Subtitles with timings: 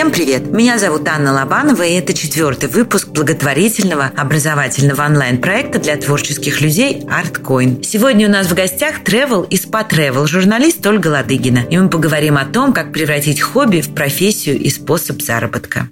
[0.00, 0.46] Всем привет!
[0.46, 7.82] Меня зовут Анна Лобанова, и это четвертый выпуск благотворительного образовательного онлайн-проекта для творческих людей ArtCoin.
[7.82, 11.66] Сегодня у нас в гостях travel и spa travel журналист Ольга Ладыгина.
[11.68, 15.90] И мы поговорим о том, как превратить хобби в профессию и способ заработка.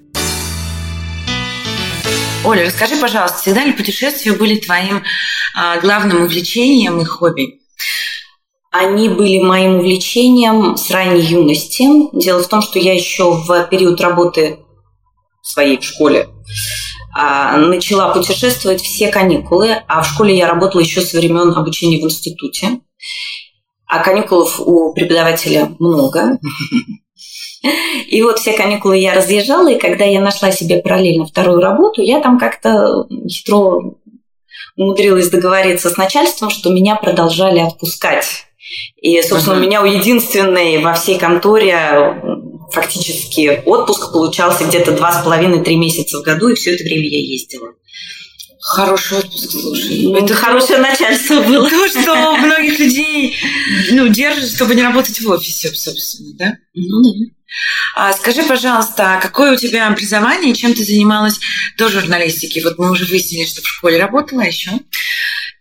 [2.46, 5.02] Оля, расскажи, пожалуйста, всегда ли путешествия были твоим
[5.54, 7.60] а, главным увлечением и хобби?
[8.70, 11.84] Они были моим увлечением с ранней юности.
[12.12, 14.58] Дело в том, что я еще в период работы
[15.42, 16.28] своей в школе
[17.14, 22.04] а, начала путешествовать все каникулы, а в школе я работала еще со времен обучения в
[22.04, 22.80] институте.
[23.86, 26.38] А каникулов у преподавателя много.
[28.08, 32.20] И вот все каникулы я разъезжала, и когда я нашла себе параллельно вторую работу, я
[32.20, 33.96] там как-то хитро
[34.76, 38.47] умудрилась договориться с начальством, что меня продолжали отпускать.
[39.00, 39.58] И, собственно, uh-huh.
[39.58, 42.20] у меня у единственной во всей конторе
[42.72, 47.20] фактически отпуск получался где-то два с половиной-три месяца в году, и все это время я
[47.20, 47.68] ездила.
[48.60, 50.02] Хороший отпуск, слушай.
[50.02, 51.70] Ну, это хорошее начальство было.
[51.70, 53.34] То, что многих людей
[53.92, 56.52] ну, держит, чтобы не работать в офисе, собственно, да?
[56.74, 57.32] Ну да.
[57.94, 61.40] А скажи, пожалуйста, а какое у тебя образование и чем ты занималась
[61.78, 62.60] до журналистики?
[62.60, 64.72] Вот мы уже выяснили, что в школе работала еще.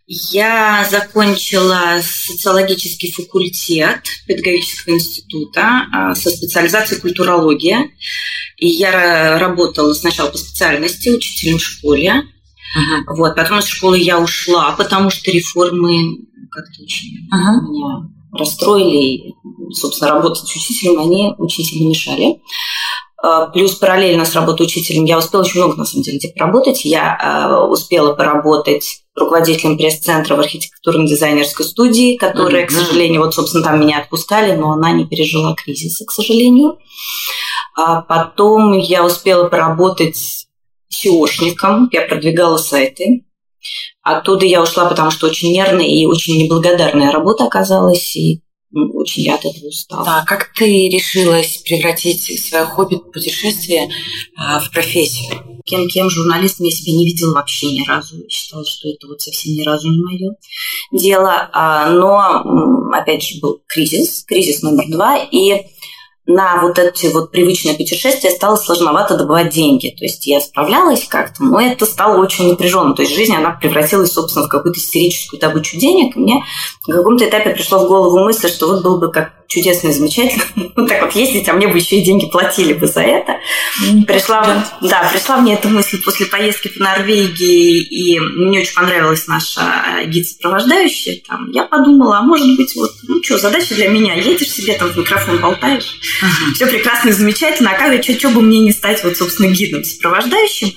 [0.10, 7.90] Я закончила социологический факультет педагогического института а, со специализацией культурология.
[8.56, 12.14] И я работала сначала по специальности учителем в школе.
[12.14, 13.16] Uh-huh.
[13.18, 16.20] Вот, потом из школы я ушла, потому что реформы
[16.52, 17.70] как-то очень uh-huh.
[17.70, 18.98] меня расстроили.
[18.98, 19.34] И,
[19.74, 22.42] собственно, работать с учителем они очень сильно мешали.
[23.22, 26.86] А, плюс параллельно с работой учителем я успела очень много, на самом деле, где поработать.
[26.86, 32.68] Я э, успела поработать руководителем пресс-центра в архитектурно-дизайнерской студии, которая, mm-hmm.
[32.68, 36.78] к сожалению, вот, собственно, там меня отпускали, но она не пережила кризиса, к сожалению.
[37.76, 40.48] А потом я успела поработать
[40.94, 43.26] SEOшником, я продвигала сайты.
[44.04, 48.42] Оттуда я ушла, потому что очень нервная и очень неблагодарная работа оказалась, и
[48.72, 50.06] очень я от этого устала.
[50.06, 53.90] Да, как ты решилась превратить свое хобби путешествие
[54.38, 55.57] а, в профессию?
[55.68, 58.16] Кем-кем журналистом я себя не видела вообще ни разу.
[58.30, 60.36] Считала, что это вот совсем ни разу не мое
[60.92, 61.50] дело.
[61.52, 65.66] А, но, опять же, был кризис, кризис номер два, и
[66.26, 69.96] на вот эти вот привычные путешествия стало сложновато добывать деньги.
[69.98, 72.94] То есть я справлялась как-то, но это стало очень напряженно.
[72.94, 76.16] То есть жизнь, она превратилась, собственно, в какую-то истерическую добычу денег.
[76.16, 76.44] И мне
[76.86, 80.44] на каком-то этапе пришло в голову мысль, что вот было бы как чудесно и замечательно
[80.76, 83.38] ну, так вот ездить, а мне бы еще и деньги платили бы за это.
[84.06, 89.62] Пришла, да, пришла мне эта мысль после поездки по Норвегии, и мне очень понравилась наша
[90.06, 91.22] гид-сопровождающая.
[91.28, 94.90] Там, я подумала, а может быть, вот, ну что, задача для меня, едешь себе там
[94.90, 96.54] в микрофон болтаешь, uh-huh.
[96.54, 100.74] все прекрасно и замечательно, а как, что, что бы мне не стать, вот, собственно, гидом-сопровождающим?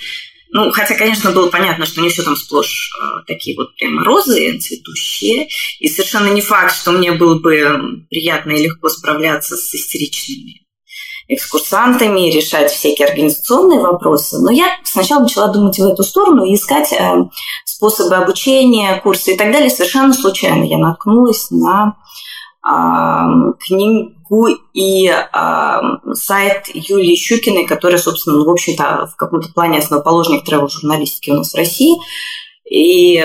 [0.53, 4.59] Ну, хотя, конечно, было понятно, что не все там сплошь э, такие вот прямо розы
[4.59, 5.49] цветущие.
[5.79, 10.61] И совершенно не факт, что мне было бы приятно и легко справляться с истеричными
[11.29, 14.39] экскурсантами, решать всякие организационные вопросы.
[14.41, 17.25] Но я сначала начала думать в эту сторону и искать э,
[17.65, 19.71] способы обучения, курсы и так далее.
[19.71, 21.97] Совершенно случайно я наткнулась на
[22.63, 25.13] книгу и
[26.13, 31.53] сайт Юлии Щукиной, которая, собственно, ну, в общем-то, в каком-то плане основоположник тревел-журналистики у нас
[31.53, 31.97] в России.
[32.71, 33.23] И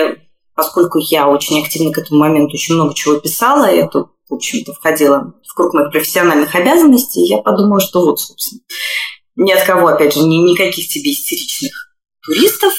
[0.54, 5.34] поскольку я очень активно к этому моменту очень много чего писала, это, в общем-то, входило
[5.46, 8.62] в круг моих профессиональных обязанностей, я подумала, что вот, собственно,
[9.36, 11.72] ни от кого, опять же, ни, никаких тебе истеричных
[12.24, 12.72] туристов,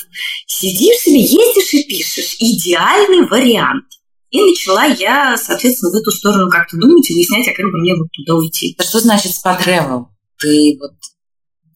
[0.47, 2.35] сидишь себе, ездишь и пишешь.
[2.39, 3.85] Идеальный вариант.
[4.29, 7.95] И начала я, соответственно, в эту сторону как-то думать и выяснять, а как бы мне
[7.95, 8.75] вот туда уйти.
[8.77, 10.05] А что значит спа travel?
[10.39, 10.91] Ты вот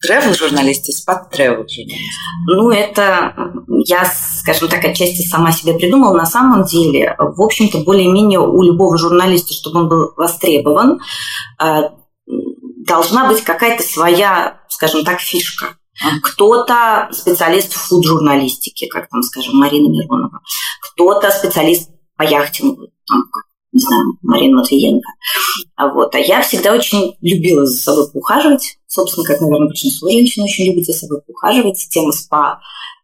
[0.06, 2.18] travel журналист и спа travel журналист?
[2.46, 3.34] Ну, это
[3.86, 6.14] я, скажем так, отчасти сама себе придумала.
[6.14, 11.00] На самом деле, в общем-то, более-менее у любого журналиста, чтобы он был востребован,
[11.58, 11.82] э,
[12.86, 15.76] должна быть какая-то своя, скажем так, фишка.
[16.22, 20.40] Кто-то специалист в фуд-журналистике, как там, скажем, Марина Миронова.
[20.80, 23.22] Кто-то специалист по яхтингу, там,
[23.72, 25.08] не знаю, Марина Матвиенко.
[25.76, 26.14] А, вот.
[26.14, 28.78] а я всегда очень любила за собой поухаживать.
[28.86, 31.88] Собственно, как, наверное, большинство женщин очень любят за собой поухаживать.
[31.90, 32.60] Тема спа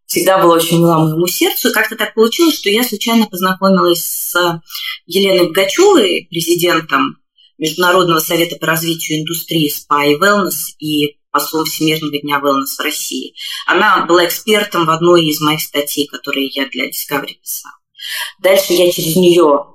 [0.09, 1.71] всегда была очень мила моему сердцу.
[1.73, 4.63] Как-то так получилось, что я случайно познакомилась с
[5.07, 7.19] Еленой Богачевой, президентом
[7.59, 13.35] Международного совета по развитию индустрии спа и wellness и послом Всемирного дня wellness в России.
[13.67, 17.78] Она была экспертом в одной из моих статей, которые я для Discovery писала.
[18.41, 19.67] Дальше я через нее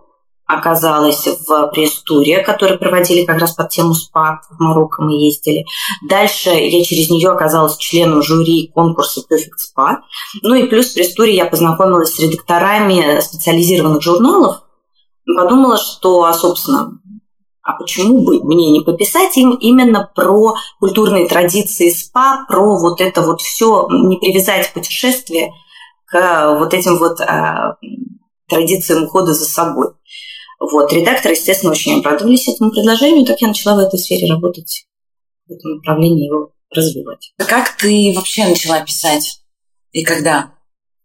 [0.45, 4.41] оказалась в пресс-туре, который проводили как раз под тему СПА.
[4.51, 5.65] В Марокко мы ездили.
[6.07, 9.97] Дальше я через нее оказалась членом жюри конкурса Perfect Spa.
[10.41, 14.61] Ну и плюс в пресс-туре я познакомилась с редакторами специализированных журналов.
[15.25, 16.99] Подумала, что, а, собственно,
[17.63, 23.21] а почему бы мне не пописать им именно про культурные традиции СПА, про вот это
[23.21, 25.53] вот все, не привязать путешествие
[26.05, 27.77] к вот этим вот а,
[28.47, 29.89] традициям ухода за собой.
[30.59, 30.91] Вот.
[30.93, 34.85] Редакторы, естественно, очень обрадовались этому предложению, так я начала в этой сфере работать,
[35.47, 37.33] в этом направлении его развивать.
[37.37, 39.41] А как ты вообще начала писать?
[39.91, 40.53] И когда?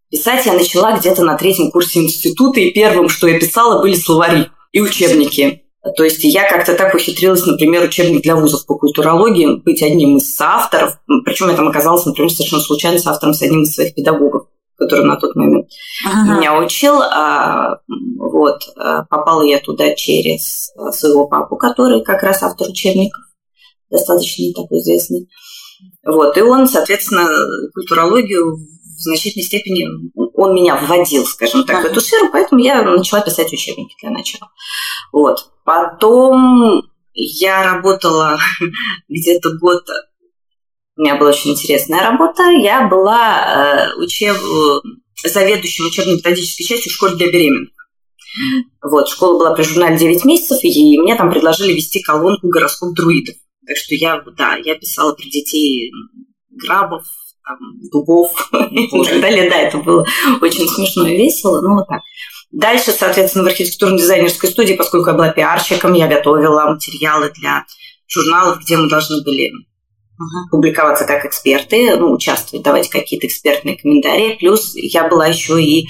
[0.09, 4.47] Писать я начала где-то на третьем курсе института, и первым, что я писала, были словари
[4.71, 5.63] и учебники.
[5.95, 10.39] То есть я как-то так ухитрилась, например, учебник для вузов по культурологии быть одним из
[10.39, 10.99] авторов.
[11.25, 14.47] Причем я там оказалась, например, совершенно случайно автором с одним из своих педагогов
[14.79, 15.67] который на тот момент
[16.05, 16.37] ага.
[16.37, 17.01] меня учил.
[17.01, 17.79] А,
[18.17, 23.21] вот, а, попала я туда через а, своего папу, который как раз автор учебников,
[23.91, 25.27] достаточно такой известный.
[26.05, 27.27] Вот, и он, соответственно,
[27.73, 29.85] культурологию в значительной степени
[30.15, 31.87] он меня вводил, скажем так, ага.
[31.87, 34.49] в эту сферу, поэтому я начала писать учебники для начала.
[35.11, 35.51] Вот.
[35.63, 36.83] Потом
[37.13, 38.39] я работала
[39.09, 39.85] где-то год
[40.99, 42.43] у меня была очень интересная работа.
[42.49, 44.35] Я была э, учеб...
[45.23, 47.69] заведующим учебно-методической частью в школе для беременных.
[48.83, 53.35] Вот, школа была при журнале 9 месяцев, и мне там предложили вести колонку «Гороскоп друидов».
[53.65, 55.89] Так что я, да, я писала про детей
[56.49, 57.05] грабов,
[57.45, 57.57] там,
[57.91, 58.31] дубов
[58.69, 59.49] и так далее.
[59.49, 60.05] Да, это было
[60.41, 62.01] очень смешно и весело, ну вот так.
[62.51, 67.65] Дальше, соответственно, в архитектурно-дизайнерской студии, поскольку я была пиарщиком, я готовила материалы для
[68.07, 69.53] журналов, где мы должны были
[70.19, 70.49] uh-huh.
[70.51, 74.35] публиковаться как эксперты, ну, участвовать, давать какие-то экспертные комментарии.
[74.39, 75.87] Плюс я была еще и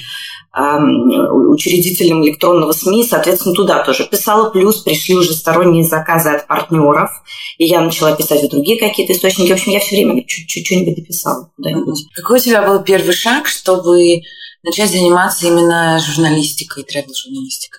[0.52, 4.50] учредителем электронного СМИ, соответственно, туда тоже писала.
[4.50, 7.12] Плюс пришли уже сторонние заказы от партнеров,
[7.60, 9.50] и я начала писать в другие какие-то источники.
[9.50, 12.08] В общем, я все время чуть-чуть дописала куда-нибудь.
[12.16, 14.22] Какой у тебя был первый шаг, чтобы
[14.64, 17.79] начать заниматься именно журналистикой, тревел-журналистикой?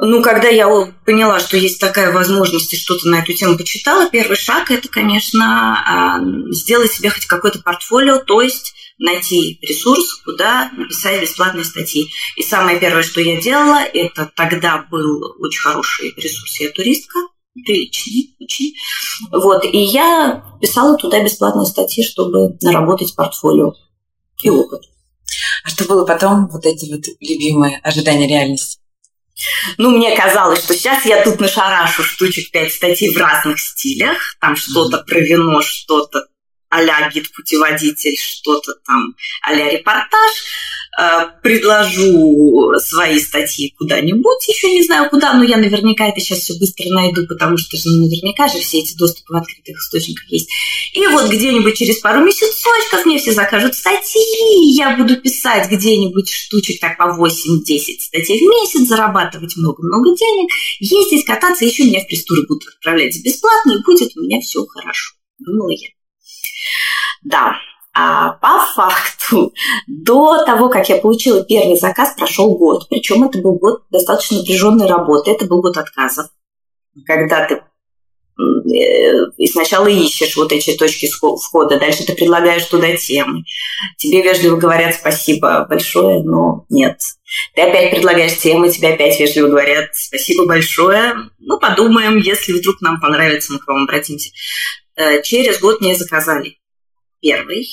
[0.00, 0.68] Ну, когда я
[1.04, 5.76] поняла, что есть такая возможность и что-то на эту тему почитала, первый шаг– это, конечно,
[5.84, 6.20] а,
[6.52, 12.08] сделать себе хоть какое-то портфолио, то есть найти ресурс, куда написать бесплатные статьи.
[12.36, 17.18] И самое первое, что я делала, это тогда был очень хороший ресурс «Я туристка»,
[17.54, 18.74] приличный очень.
[19.32, 23.72] Вот, и я писала туда бесплатные статьи, чтобы наработать портфолио
[24.42, 24.82] и опыт.
[25.64, 28.78] А что было потом, вот эти вот любимые ожидания реальности?
[29.76, 34.36] Ну, мне казалось, что сейчас я тут нашарашу штучек пять статей в разных стилях.
[34.40, 36.26] Там что-то про вино, что-то
[36.70, 40.32] а-ля гид-путеводитель, что-то там а-ля репортаж.
[41.00, 46.58] Э, предложу свои статьи куда-нибудь, еще не знаю куда, но я наверняка это сейчас все
[46.58, 50.50] быстро найду, потому что же наверняка же все эти доступы в открытых источниках есть.
[50.94, 56.80] И вот где-нибудь через пару месяцочков мне все закажут статьи, я буду писать где-нибудь штучек
[56.80, 60.50] так по 8-10 статей в месяц, зарабатывать много-много денег,
[60.80, 65.14] ездить, кататься, еще меня в пресс будут отправлять бесплатно, и будет у меня все хорошо,
[65.38, 65.90] думала я.
[67.22, 67.54] Да,
[67.94, 69.52] а по факту,
[69.86, 72.88] до того, как я получила первый заказ, прошел год.
[72.88, 75.30] Причем это был год достаточно напряженной работы.
[75.30, 76.28] Это был год отказов.
[77.06, 77.60] Когда ты э,
[79.36, 83.44] и сначала ищешь вот эти точки входа, дальше ты предлагаешь туда темы.
[83.96, 87.00] Тебе вежливо говорят спасибо большое, но нет.
[87.54, 91.14] Ты опять предлагаешь темы, тебе опять вежливо говорят спасибо большое.
[91.38, 94.30] Ну, подумаем, если вдруг нам понравится, мы к вам обратимся.
[94.96, 96.57] Э, через год мне заказали
[97.20, 97.66] первый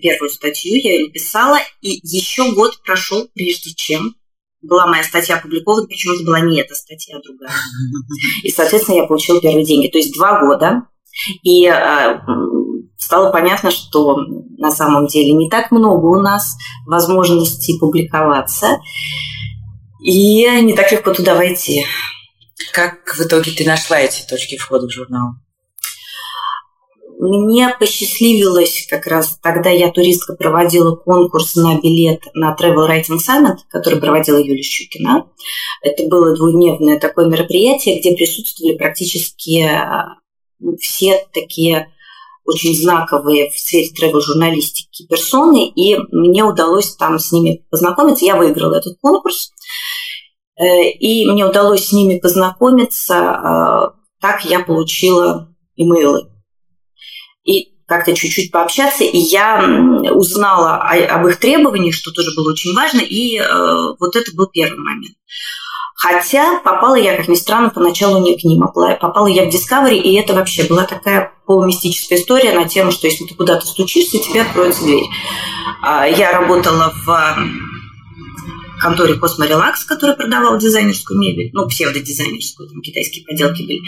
[0.00, 4.14] первую статью, я ее написала, и еще год прошел, прежде чем
[4.62, 7.52] была моя статья опубликована, причем это была не эта статья, а другая.
[8.42, 9.88] И, соответственно, я получила первые деньги.
[9.88, 10.82] То есть два года.
[11.42, 12.20] И э,
[12.98, 14.16] стало понятно, что
[14.58, 18.80] на самом деле не так много у нас возможностей публиковаться,
[20.00, 21.84] и не так легко туда войти.
[22.72, 25.34] Как в итоге ты нашла эти точки входа в журнал?
[27.26, 33.56] Мне посчастливилось как раз, тогда я туристка проводила конкурс на билет на Travel Writing Summit,
[33.68, 35.26] который проводила Юлия Щукина.
[35.82, 39.68] Это было двухдневное такое мероприятие, где присутствовали практически
[40.60, 41.92] ну, все такие
[42.44, 48.24] очень знаковые в сфере тревел-журналистики персоны, и мне удалось там с ними познакомиться.
[48.24, 49.50] Я выиграла этот конкурс,
[50.60, 53.94] э, и мне удалось с ними познакомиться.
[54.20, 56.28] Так я получила имейлы
[57.86, 59.64] как-то чуть-чуть пообщаться, и я
[60.12, 64.46] узнала о, об их требованиях, что тоже было очень важно, и э, вот это был
[64.46, 65.14] первый момент.
[65.94, 69.96] Хотя попала я, как ни странно, поначалу не к ним, а попала я в Discovery,
[69.96, 74.42] и это вообще была такая полумистическая история на тему, что если ты куда-то стучишься, тебе
[74.42, 75.06] откроется дверь.
[75.82, 77.36] А, я работала в
[78.80, 83.80] конторе Косморелакс, которая продавала дизайнерскую мебель, ну, псевдодизайнерскую, там китайские поделки были.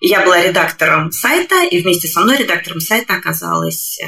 [0.00, 4.06] я была редактором сайта, и вместе со мной редактором сайта оказалась э,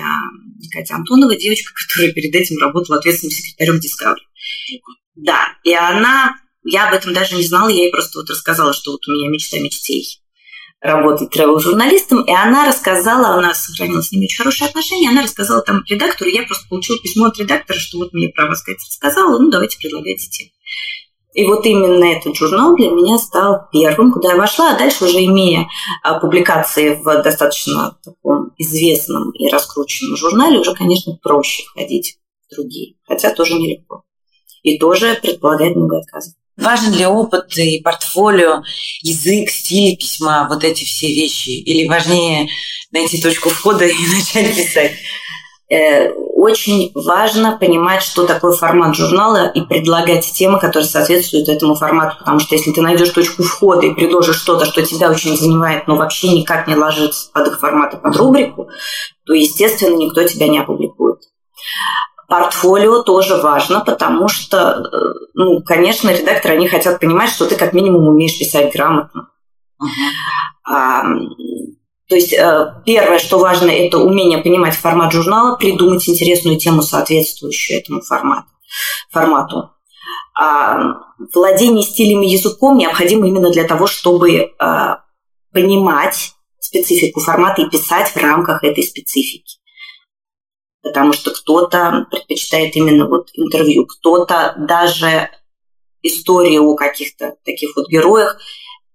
[0.72, 4.80] Катя Антонова, девочка, которая перед этим работала ответственным секретарем Discovery.
[5.16, 8.92] Да, и она, я об этом даже не знала, я ей просто вот рассказала, что
[8.92, 10.20] вот у меня мечта мечтей
[10.80, 15.60] работать travel-журналистом, и она рассказала, у нас сохранилось с ними очень хорошие отношения, она рассказала
[15.62, 19.38] там редактору, я просто получила письмо от редактора, что вот мне про вас Катя рассказала,
[19.38, 20.50] ну давайте предлагайте тему.
[21.32, 25.24] И вот именно этот журнал для меня стал первым, куда я вошла, а дальше уже
[25.24, 25.68] имея
[26.02, 32.18] а, публикации в достаточно таком известном и раскрученном журнале, уже, конечно, проще ходить
[32.48, 34.02] в другие, хотя тоже нелегко.
[34.62, 36.34] И тоже предполагает много отказов.
[36.60, 38.62] Важен ли опыт и портфолио,
[39.02, 41.50] язык, стиль письма, вот эти все вещи?
[41.50, 42.48] Или важнее
[42.92, 44.92] найти точку входа и начать писать?
[45.70, 52.16] Э, очень важно понимать, что такое формат журнала и предлагать темы, которые соответствуют этому формату.
[52.18, 55.94] Потому что если ты найдешь точку входа и предложишь что-то, что тебя очень занимает, но
[55.94, 58.68] вообще никак не ложится под их формат и под рубрику,
[59.24, 61.20] то, естественно, никто тебя не опубликует.
[62.30, 67.72] Портфолио тоже важно, потому что, э, ну, конечно, редакторы, они хотят понимать, что ты как
[67.72, 69.30] минимум умеешь писать грамотно.
[69.82, 70.72] Uh-huh.
[70.72, 71.02] А,
[72.08, 77.80] то есть э, первое, что важно, это умение понимать формат журнала, придумать интересную тему, соответствующую
[77.80, 78.46] этому формату.
[79.10, 79.70] формату.
[80.40, 80.98] А,
[81.34, 85.00] владение стилями языком необходимо именно для того, чтобы а,
[85.52, 89.59] понимать специфику формата и писать в рамках этой специфики
[90.82, 95.30] потому что кто-то предпочитает именно вот интервью, кто-то даже
[96.02, 98.38] историю о каких-то таких вот героях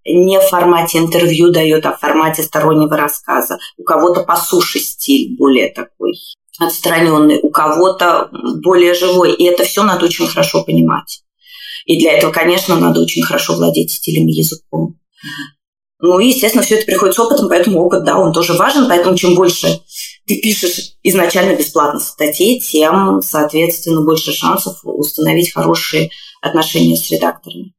[0.05, 3.57] не в формате интервью дает, а в формате стороннего рассказа.
[3.77, 6.13] У кого-то по суше стиль более такой
[6.59, 8.29] отстраненный, у кого-то
[8.63, 9.33] более живой.
[9.33, 11.23] И это все надо очень хорошо понимать.
[11.85, 14.99] И для этого, конечно, надо очень хорошо владеть стилем языком.
[15.99, 18.87] Ну и, естественно, все это приходит с опытом, поэтому опыт, да, он тоже важен.
[18.87, 19.79] Поэтому чем больше
[20.27, 26.09] ты пишешь изначально бесплатно статьи, тем, соответственно, больше шансов установить хорошие
[26.41, 27.73] отношения с редакторами.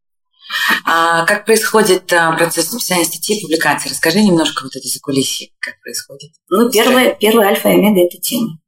[0.84, 3.90] А как происходит а, процесс написания статьи и публикации?
[3.90, 6.30] Расскажи немножко вот это закулисье, как происходит.
[6.48, 8.58] Ну, первое, первое альфа и омега– это тема.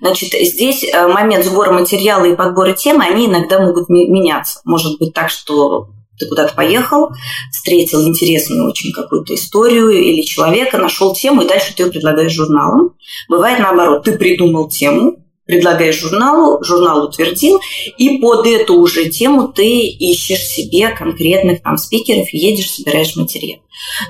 [0.00, 4.60] Значит, здесь э, момент сбора материала и подбора темы, они иногда могут меняться.
[4.64, 7.10] Может быть так, что ты куда-то поехал,
[7.52, 12.94] встретил интересную очень какую-то историю или человека, нашел тему, и дальше ты ее предлагаешь журналам.
[13.28, 17.60] Бывает наоборот, ты придумал тему, предлагаешь журналу, журнал утвердил,
[17.96, 23.60] и под эту уже тему ты ищешь себе конкретных там спикеров, едешь, собираешь материал.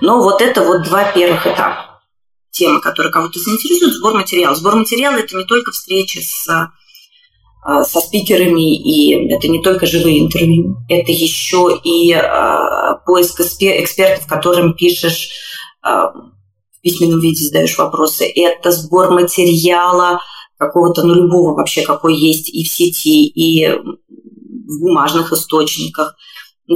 [0.00, 2.00] Но вот это вот два первых этапа.
[2.50, 4.56] Тема, которая кого-то заинтересует, сбор материала.
[4.56, 6.48] Сбор материала– это не только встреча с
[7.64, 14.74] со спикерами, и это не только живые интервью, это еще и э, поиск экспертов, которым
[14.74, 15.30] пишешь
[15.84, 20.20] э, в письменном виде, задаешь вопросы, это сбор материала
[20.56, 26.16] какого-то, ну, любого вообще, какой есть и в сети, и в бумажных источниках–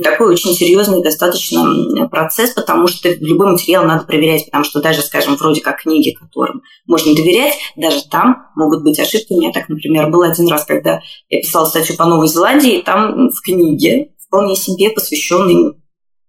[0.00, 5.36] такой очень серьезный достаточно процесс, потому что любой материал надо проверять, потому что даже, скажем,
[5.36, 9.34] вроде как книги, которым можно доверять, даже там могут быть ошибки.
[9.34, 12.82] У меня так, например, был один раз, когда я писала статью по Новой Зеландии, и
[12.82, 15.76] там в книге, вполне себе посвященной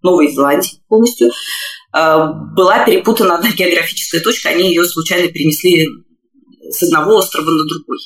[0.02, 1.32] Новой Зеландии полностью,
[1.94, 5.88] а, была перепутана одна географическая точка, они ее случайно перенесли
[6.70, 7.98] с одного острова на другой.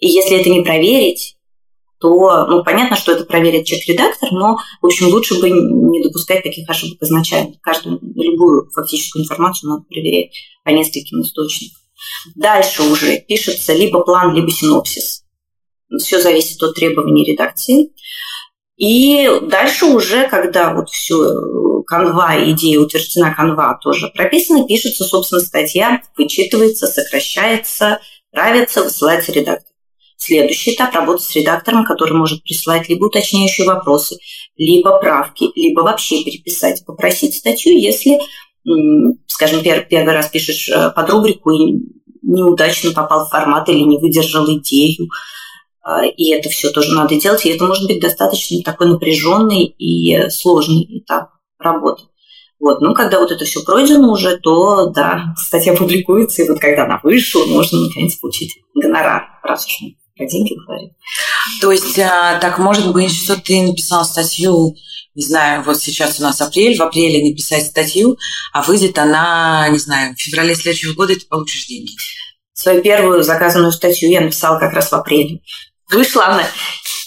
[0.00, 1.33] И если это не проверить,
[1.98, 6.68] то, ну, понятно, что это проверит чек-редактор, но, в общем, лучше бы не допускать таких
[6.68, 7.54] ошибок изначально.
[7.62, 10.32] Каждую, любую фактическую информацию надо проверять
[10.64, 11.78] по нескольким источникам.
[12.34, 15.22] Дальше уже пишется либо план, либо синопсис.
[15.98, 17.90] Все зависит от требований редакции.
[18.76, 26.02] И дальше уже, когда вот все канва, идея утверждена, канва тоже прописана, пишется, собственно, статья,
[26.16, 28.00] вычитывается, сокращается,
[28.32, 29.73] правится, высылается редактор.
[30.24, 34.16] Следующий этап– работа с редактором, который может присылать либо уточняющие вопросы,
[34.56, 38.18] либо правки, либо вообще переписать, попросить статью, если,
[39.26, 41.74] скажем, первый раз пишешь э, под рубрику и
[42.22, 45.08] неудачно попал в формат или не выдержал идею,
[45.82, 50.30] а, и это все тоже надо делать, и это может быть достаточно такой напряженный и
[50.30, 52.04] сложный этап работы.
[52.58, 56.86] Вот, ну, когда вот это все пройдено уже, то, да, статья публикуется, и вот когда
[56.86, 59.82] она вышла, можно, наконец, получить гонорар, раз уж
[60.16, 60.90] про деньги говорим.
[61.60, 64.74] То есть а, так может быть, что ты написал статью,
[65.14, 68.16] не знаю, вот сейчас у нас апрель, в апреле написать статью,
[68.52, 71.92] а выйдет она, не знаю, в феврале следующего года, и ты получишь деньги.
[72.52, 75.40] Свою первую заказанную статью я написала как раз в апреле.
[75.90, 76.46] Вышла она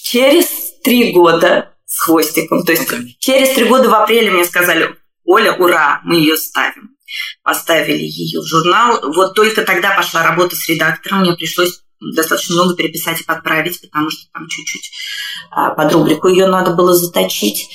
[0.03, 0.47] через
[0.83, 2.63] три года с хвостиком.
[2.63, 3.07] То есть okay.
[3.19, 4.95] через три года в апреле мне сказали,
[5.25, 6.91] Оля, ура, мы ее ставим.
[7.43, 9.11] Поставили ее в журнал.
[9.13, 11.21] Вот только тогда пошла работа с редактором.
[11.21, 14.91] Мне пришлось достаточно много переписать и подправить, потому что там чуть-чуть
[15.51, 17.69] а, под рубрику ее надо было заточить.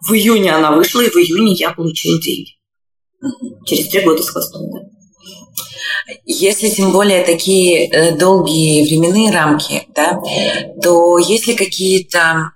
[0.00, 2.56] В июне она вышла, и в июне я получила деньги.
[3.66, 4.80] Через три года с хвостом, да.
[6.24, 10.20] Если тем более такие э, долгие временные рамки, да,
[10.82, 12.50] то есть ли какие-то,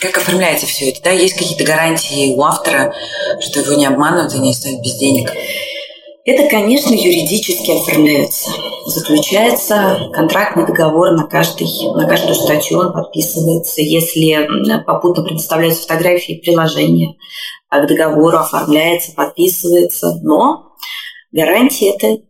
[0.00, 2.94] как оформляется все это, да, есть какие-то гарантии у автора,
[3.40, 5.30] что его не обманывают и не оставят без денег?
[6.26, 8.50] Это, конечно, юридически оформляется.
[8.86, 13.80] Заключается контрактный договор на, каждый, на каждую статью, он подписывается.
[13.80, 14.46] Если
[14.84, 17.16] попутно предоставляются фотографии и приложения,
[17.70, 20.18] к договору оформляется, подписывается.
[20.22, 20.74] Но
[21.32, 22.22] гарантии это,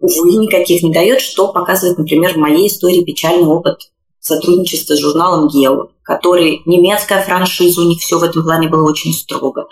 [0.00, 3.90] увы, никаких не дает, что показывает, например, в моей истории печальный опыт
[4.26, 9.12] сотрудничества с журналом «Гео», который немецкая франшиза, у них все в этом плане было очень
[9.12, 9.66] строго.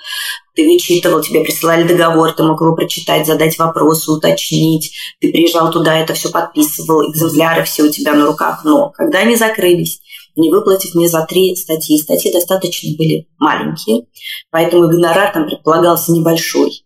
[0.55, 4.93] Ты вычитывал, тебе присылали договор, ты мог его прочитать, задать вопросы, уточнить.
[5.21, 8.65] Ты приезжал туда, это все подписывал, экземпляры все у тебя на руках.
[8.65, 10.01] Но когда они закрылись,
[10.37, 14.07] не выплатив мне за три статьи, статьи достаточно были маленькие,
[14.51, 16.85] поэтому гонорар там предполагался небольшой.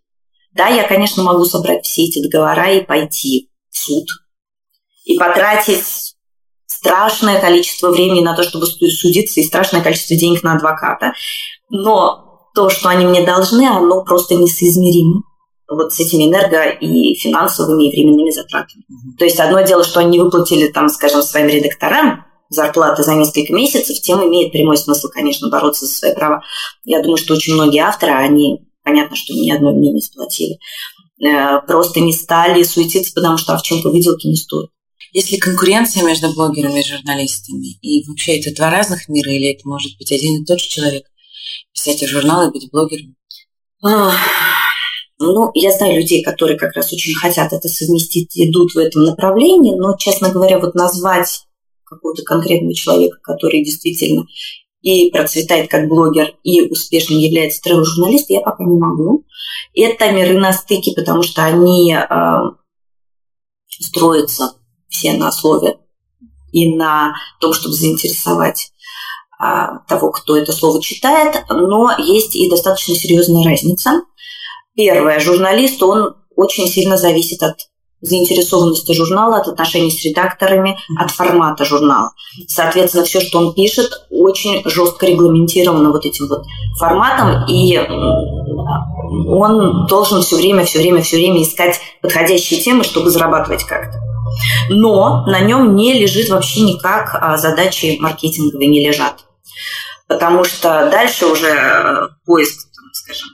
[0.52, 4.06] Да, я, конечно, могу собрать все эти договора и пойти в суд,
[5.04, 6.16] и потратить
[6.68, 11.14] страшное количество времени на то, чтобы судиться, и страшное количество денег на адвоката.
[11.70, 15.22] Но то, что они мне должны, оно просто несоизмеримо
[15.68, 18.82] вот с этими энерго- и финансовыми и временными затратами.
[18.82, 19.18] Mm-hmm.
[19.18, 23.52] То есть одно дело, что они не выплатили, там, скажем, своим редакторам зарплаты за несколько
[23.52, 26.42] месяцев, тем имеет прямой смысл, конечно, бороться за свои права.
[26.84, 30.58] Я думаю, что очень многие авторы, они, понятно, что ни одной мне не сплатили,
[31.22, 34.70] э, просто не стали суетиться, потому что овчинка выделки не стоит.
[35.12, 37.78] Есть ли конкуренция между блогерами и журналистами?
[37.80, 41.04] И вообще это два разных мира или это может быть один и тот же человек?
[41.72, 43.16] Писать журнал и быть блогером?
[45.20, 49.74] Ну, я знаю людей, которые как раз очень хотят это совместить, идут в этом направлении,
[49.74, 51.44] но, честно говоря, вот назвать
[51.84, 54.26] какого-то конкретного человека, который действительно
[54.82, 59.24] и процветает как блогер, и успешным является тревел-журналистом, я пока не могу.
[59.74, 62.38] Это миры на стыке, потому что они э,
[63.80, 64.52] строятся
[64.88, 65.78] все на слове
[66.52, 68.72] и на том, чтобы заинтересовать
[69.38, 74.02] а, того, кто это слово читает, но есть и достаточно серьезная разница.
[74.74, 77.68] Первое, журналист, он очень сильно зависит от
[78.00, 82.12] заинтересованности журнала, от отношений с редакторами, от формата журнала.
[82.46, 86.44] Соответственно, все, что он пишет, очень жестко регламентировано вот этим вот
[86.78, 87.76] форматом, и
[89.28, 93.87] он должен все время, все время, все время искать подходящие темы, чтобы зарабатывать как-то
[94.68, 99.24] но на нем не лежит вообще никак а, задачи маркетинговые не лежат.
[100.06, 103.28] Потому что дальше уже э, поиск, скажем,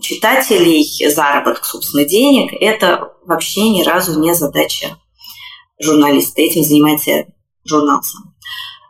[0.00, 4.98] читателей, заработок, собственно, денег– это вообще ни разу не задача
[5.80, 6.40] журналиста.
[6.40, 7.26] Этим занимается
[7.64, 8.34] журнал сам.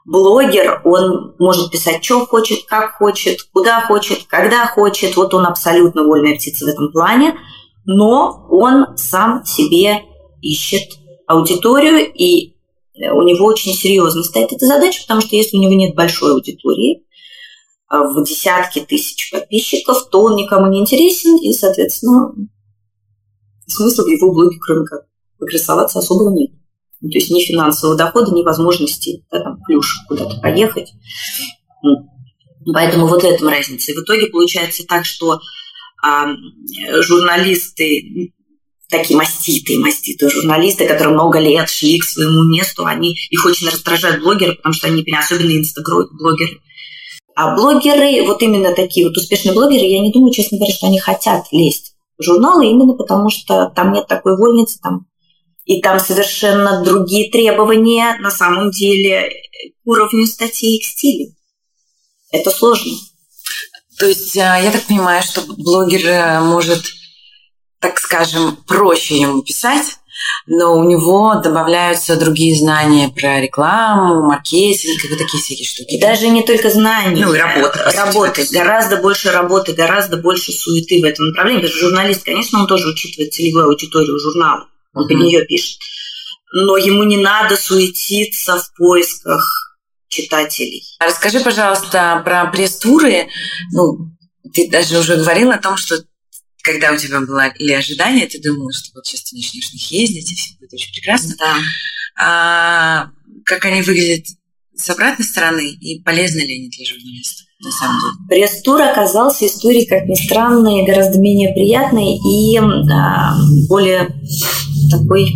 [0.07, 5.17] Блогер, он может писать, что хочет, как хочет, куда хочет, когда хочет.
[5.17, 7.39] Вот он абсолютно вольная птица в этом плане,
[7.85, 10.05] но он сам себе
[10.41, 12.55] ищет аудиторию, и
[12.95, 17.05] у него очень серьезно стоит эта задача, потому что если у него нет большой аудитории,
[17.87, 22.35] а, в десятки тысяч подписчиков, то он никому не интересен, и, соответственно,
[23.67, 25.03] смысла в его блоге, кроме как
[25.39, 26.51] прогрессоваться, особого нет.
[27.01, 30.93] Ну, то есть ни финансового дохода, ни возможности да, там, плюш куда-то поехать.
[32.73, 33.93] Поэтому вот в этом разница.
[33.93, 35.39] И в итоге получается так, что
[36.03, 36.35] а,
[37.01, 38.33] журналисты
[38.89, 44.23] такие маститые, маститые журналисты, которые много лет шли к своему месту, они, их очень раздражают
[44.23, 46.61] блогеры, потому что они, особенно инстаграм-блогеры.
[47.35, 50.99] А блогеры, вот именно такие вот успешные блогеры, я не думаю, честно говоря, что они
[50.99, 55.07] хотят лезть в журналы именно потому, что там нет такой вольницы, там
[55.65, 59.31] и там совершенно другие требования на самом деле
[59.85, 61.35] к уровню статей и к стилю.
[62.31, 62.93] Это сложно.
[63.99, 66.83] То есть а, я так понимаю, что блогер э, может
[67.81, 69.99] так скажем, проще ему писать,
[70.47, 75.95] но у него добавляются другие знания про рекламу, маркетинг и вот такие всякие штуки.
[75.95, 77.25] И даже не только знания.
[77.25, 77.93] Ну и работа.
[77.95, 78.47] Работы.
[78.51, 81.63] Гораздо больше работы, гораздо больше суеты в этом направлении.
[81.63, 84.67] Потому что журналист, конечно, он тоже учитывает целевую аудиторию журнала.
[84.95, 85.09] Он mm-hmm.
[85.09, 85.79] под нее пишет.
[86.53, 89.77] но ему не надо суетиться в поисках
[90.09, 90.83] читателей.
[90.99, 93.29] А расскажи, пожалуйста, про пресс-туры.
[93.73, 94.11] Ну,
[94.55, 95.97] ты даже уже говорила о том, что
[96.69, 100.31] когда у тебя было ли ожидание, ты думала, что вот сейчас ты начнешь них ездить,
[100.31, 101.35] и все будет очень прекрасно.
[101.39, 101.57] Да.
[102.21, 103.11] А
[103.47, 104.27] как они выглядят
[104.77, 107.47] с обратной стороны, и полезны ли они для журналистов?
[107.61, 108.47] на самом деле.
[108.47, 113.35] Пресс-тур оказался историей, как ни странно, гораздо менее приятной и а,
[113.69, 114.11] более
[114.93, 115.29] такой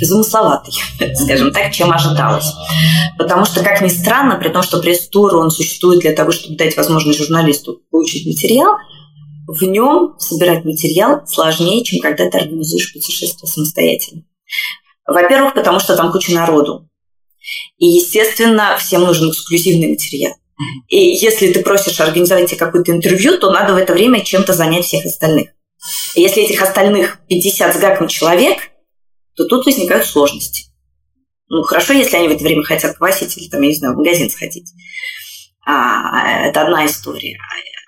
[0.00, 0.72] замысловатый,
[1.16, 2.52] скажем так, чем ожидалось.
[3.18, 6.76] Потому что, как ни странно, при том, что пресс-тур, он существует для того, чтобы дать
[6.76, 8.76] возможность журналисту получить материал,
[9.46, 14.24] в нем собирать материал сложнее, чем когда ты организуешь путешествие самостоятельно.
[15.06, 16.88] Во-первых, потому что там куча народу.
[17.78, 20.34] И, естественно, всем нужен эксклюзивный материал.
[20.88, 24.86] И если ты просишь организовать тебе какое-то интервью, то надо в это время чем-то занять
[24.86, 25.50] всех остальных.
[26.14, 28.70] И если этих остальных 50 с гаком человек,
[29.36, 30.64] то тут возникают сложности.
[31.48, 33.98] Ну, хорошо, если они в это время хотят квасить или, там, я не знаю, в
[33.98, 34.72] магазин сходить.
[35.64, 37.38] А, это одна история.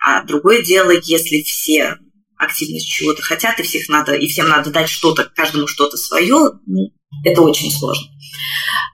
[0.09, 1.97] А другое дело, если все
[2.38, 6.92] активно чего-то хотят, и всех надо, и всем надо дать что-то, каждому что-то свое, ну,
[7.25, 8.07] это очень сложно.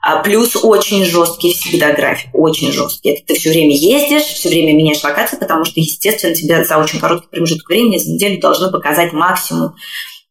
[0.02, 3.10] А плюс очень жесткий всегда график, очень жесткий.
[3.10, 6.98] Это ты все время ездишь, все время меняешь локации, потому что, естественно, тебе за очень
[6.98, 9.76] короткий промежуток времени за неделю должны показать максимум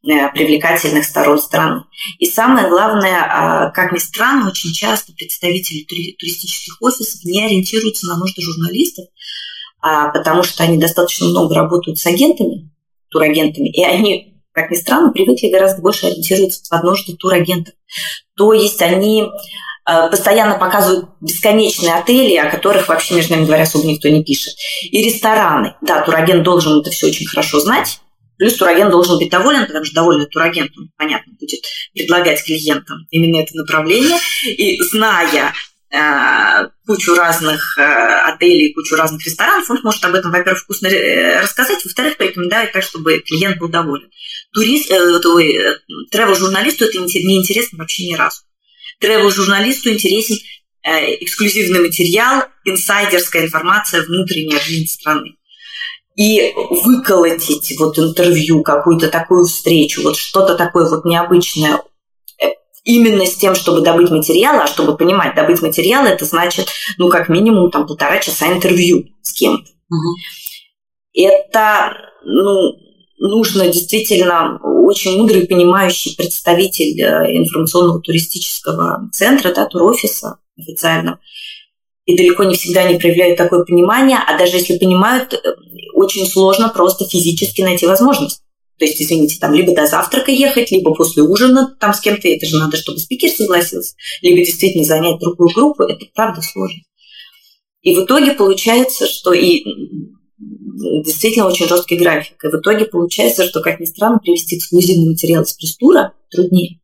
[0.05, 1.83] э, привлекательных сторон страны.
[2.19, 8.17] И самое главное, а, как ни странно, очень часто представители туристических офисов не ориентируются на
[8.17, 9.05] нужды журналистов,
[9.83, 12.71] а, потому что они достаточно много работают с агентами,
[13.09, 17.73] турагентами, и они, как ни странно, привыкли гораздо больше ориентироваться под нужды турагентов.
[18.37, 19.25] То есть они
[19.83, 24.53] а, постоянно показывают бесконечные отели, о которых вообще, между нами говоря, особо никто не пишет.
[24.83, 25.75] И рестораны.
[25.81, 27.99] Да, турагент должен это все очень хорошо знать,
[28.35, 31.61] Плюс турагент должен быть доволен, потому что довольный турагент, он, понятно, будет
[31.93, 34.17] предлагать клиентам именно это направление.
[34.45, 35.72] И зная Э,
[36.87, 41.83] кучу разных э, отелей, кучу разных ресторанов, он может об этом, во-первых, вкусно э, рассказать,
[41.85, 44.09] во-вторых, порекомендовать так, чтобы клиент был доволен.
[44.53, 45.75] Турист, э,
[46.11, 48.41] тревел-журналисту это не интересно вообще ни разу.
[48.99, 50.37] Тревел-журналисту интересен
[50.85, 55.37] эксклюзивный материал, инсайдерская информация, внутренняя жизнь страны.
[56.17, 61.81] И выколотить вот интервью, какую-то такую встречу, вот что-то такое вот необычное
[62.83, 66.67] именно с тем, чтобы добыть материал, а чтобы понимать, добыть материал, это значит,
[66.97, 69.69] ну, как минимум, там, полтора часа интервью с кем-то.
[69.89, 70.15] Угу.
[71.13, 71.93] Это,
[72.25, 72.73] ну,
[73.19, 81.19] нужно действительно очень мудрый, понимающий представитель э, информационного туристического центра, да, турофиса официального,
[82.05, 85.37] и далеко не всегда они проявляют такое понимание, а даже если понимают, э,
[85.93, 88.42] очень сложно просто физически найти возможность.
[88.77, 92.45] То есть, извините, там либо до завтрака ехать, либо после ужина там с кем-то, это
[92.45, 96.81] же надо, чтобы спикер согласился, либо действительно занять другую группу, это правда сложно.
[97.81, 99.63] И в итоге получается, что и
[101.03, 102.43] действительно очень жесткий график.
[102.43, 106.79] И в итоге получается, что, как ни странно, привести эксклюзивный материал из пресс-тура труднее,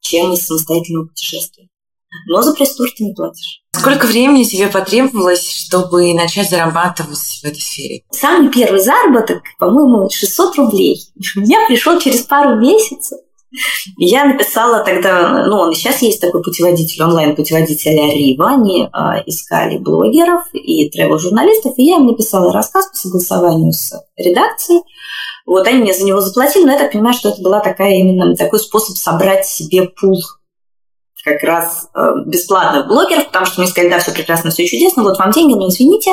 [0.00, 1.68] чем из самостоятельного путешествия.
[2.26, 3.62] Но за пресс-тур ты не платишь.
[3.72, 8.02] Сколько времени тебе потребовалось, чтобы начать зарабатывать в этой сфере?
[8.10, 11.00] Самый первый заработок, по-моему, 600 рублей.
[11.36, 13.18] У меня пришел через пару месяцев.
[13.96, 18.50] Я написала тогда, ну, он сейчас есть такой путеводитель, онлайн-путеводитель Арива.
[18.50, 18.88] Они э,
[19.26, 24.82] искали блогеров и тревел-журналистов, и я им написала рассказ по согласованию с редакцией.
[25.46, 28.34] Вот они мне за него заплатили, но я так понимаю, что это была такая именно
[28.34, 30.20] такой способ собрать себе пул
[31.26, 35.18] как раз э, бесплатных блогеров, потому что мне сказали, да, все прекрасно, все чудесно, вот
[35.18, 36.12] вам деньги, но извините,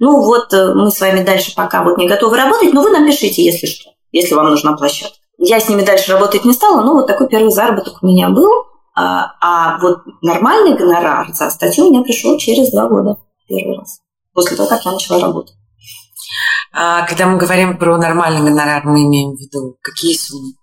[0.00, 3.06] ну вот э, мы с вами дальше пока вот не готовы работать, но вы нам
[3.06, 5.16] пишите, если что, если вам нужна площадка.
[5.38, 8.50] Я с ними дальше работать не стала, но вот такой первый заработок у меня был,
[8.96, 13.16] а, а вот нормальный гонорар за статью у меня пришел через два года
[13.46, 14.00] первый раз,
[14.34, 15.54] после того, как я начала работать.
[16.72, 20.54] А когда мы говорим про нормальный гонорар, мы имеем в виду какие суммы?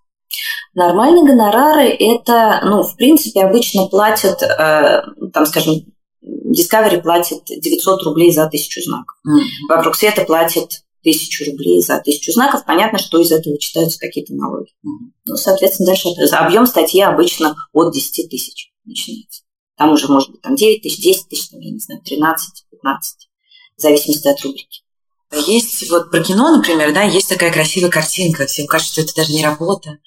[0.76, 5.86] Нормальные гонорары– это, ну, в принципе, обычно платят, э, там, скажем,
[6.22, 9.16] Discovery платит 900 рублей за тысячу знаков.
[9.26, 9.70] Mm-hmm.
[9.70, 12.66] Вокруг света платит тысячу рублей за тысячу знаков.
[12.66, 14.72] Понятно, что из этого читаются какие-то налоги.
[14.86, 15.12] Mm-hmm.
[15.28, 19.44] Ну, соответственно, дальше объем статьи обычно от 10 тысяч начинается.
[19.78, 23.30] Там уже может быть там 9 тысяч, 10 тысяч, там, я не знаю, 13, 15,
[23.78, 24.85] в зависимости от рубрики.
[25.34, 28.46] Есть вот про кино, например, да, есть такая красивая картинка.
[28.46, 29.98] Всем кажется, что это даже не работа.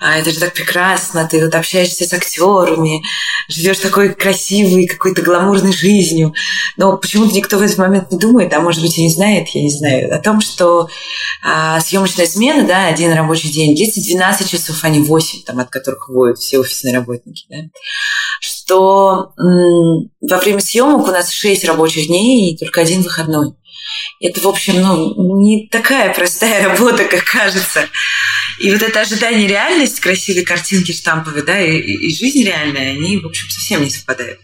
[0.00, 1.28] А это же так прекрасно.
[1.30, 3.02] Ты вот общаешься с актерами,
[3.48, 6.32] живешь такой красивой, какой-то гламурной жизнью.
[6.76, 9.62] Но почему-то никто в этот момент не думает, а может быть и не знает, я
[9.62, 10.88] не знаю, о том, что
[11.42, 15.68] а, съемочная смена, да, один рабочий день длится 12 часов, а не 8, там, от
[15.68, 17.56] которых воют все офисные работники, да,
[18.40, 23.54] что м- во время съемок у нас 6 рабочих дней и только один выходной.
[24.20, 27.88] Это, в общем, ну, не такая простая работа, как кажется.
[28.58, 33.26] И вот это ожидание реальность, красивые картинки штамповые, да, и, и жизнь реальная, они, в
[33.26, 34.38] общем, совсем не совпадают.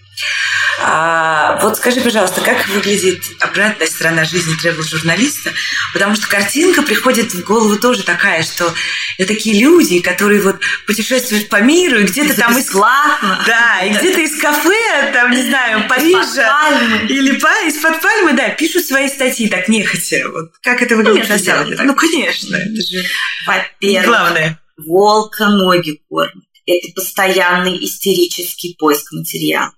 [0.83, 5.53] А, вот скажи, пожалуйста, как выглядит обратная сторона жизни тревел-журналиста?
[5.93, 8.73] Потому что картинка приходит в голову тоже такая, что
[9.19, 12.71] это такие люди, которые вот путешествуют по миру, и где-то там из...
[12.71, 16.71] Да, и где-то из кафе, там, не знаю, Парижа
[17.09, 17.37] или
[17.69, 20.29] из-под пальмы, да, пишут свои статьи так нехотя.
[20.33, 21.83] Вот как это выглядит на самом деле?
[21.83, 23.05] Ну, конечно, это же
[23.47, 24.61] Во-первых, главное.
[24.79, 26.45] Волка ноги кормит.
[26.79, 29.73] Это постоянный истерический поиск материала.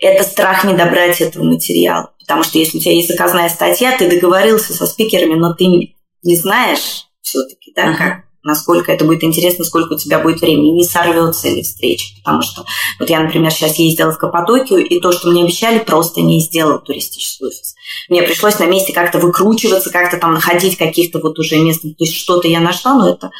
[0.00, 2.12] Это страх не добрать этого материала.
[2.20, 6.36] Потому что если у тебя есть заказная статья, ты договорился со спикерами, но ты не
[6.36, 11.48] знаешь все-таки, да, как насколько это будет интересно, сколько у тебя будет времени, не сорвется
[11.48, 12.14] ли встреча.
[12.18, 12.64] Потому что
[12.98, 16.78] вот я, например, сейчас ездила в Каппадокию, и то, что мне обещали, просто не сделал
[16.78, 17.74] туристический офис.
[18.08, 21.82] Мне пришлось на месте как-то выкручиваться, как-то там находить каких-то вот уже мест.
[21.82, 23.30] То есть что-то я нашла, но это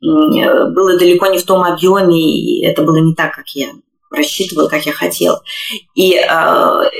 [0.00, 3.70] было далеко не в том объеме, и это было не так, как я
[4.10, 5.42] рассчитывала, как я хотела.
[5.94, 6.90] И э,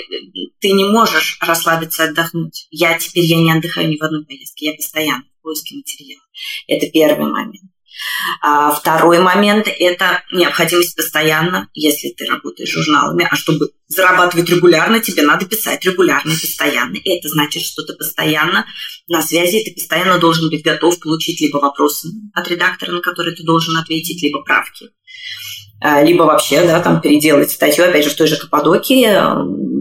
[0.61, 2.69] ты не можешь расслабиться, отдохнуть.
[2.71, 6.23] Я теперь я не отдыхаю ни в одной поездке, я постоянно в поиске материала.
[6.69, 7.70] Это первый момент.
[8.43, 15.23] А второй момент– это необходимость постоянно, если ты работаешь журналами, а чтобы зарабатывать регулярно, тебе
[15.23, 16.97] надо писать регулярно, постоянно.
[16.97, 18.67] И это значит, что ты постоянно
[19.09, 23.43] на связи, ты постоянно должен быть готов получить либо вопросы от редактора, на которые ты
[23.43, 24.91] должен ответить, либо правки.
[25.83, 29.09] А, либо вообще, да, там переделать статью, опять же, в той же Каппадокии.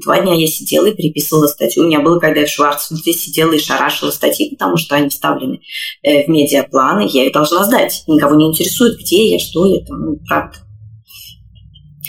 [0.01, 1.83] Два дня я сидела и переписывала статью.
[1.83, 5.59] У меня было, когда я в Шварцвальде сидела и шарашила статьи, потому что они вставлены
[6.03, 8.03] э, в медиапланы, я их должна сдать.
[8.07, 10.57] Никого не интересует, где я, что я, там, ну, правда.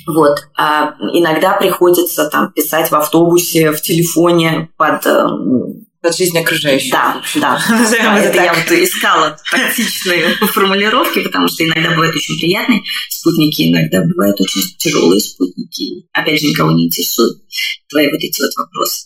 [0.07, 0.39] Вот.
[0.57, 6.93] А иногда приходится там писать в автобусе, в телефоне под эм, от жизни окружающих.
[6.93, 7.63] Да, да.
[7.69, 8.45] да это так.
[8.45, 14.63] я вот искала тактичные формулировки, потому что иногда бывают очень приятные спутники, иногда бывают очень
[14.79, 16.07] тяжелые спутники.
[16.13, 17.39] Опять же, никого не интересуют
[17.89, 19.05] твои вот эти вот вопросы.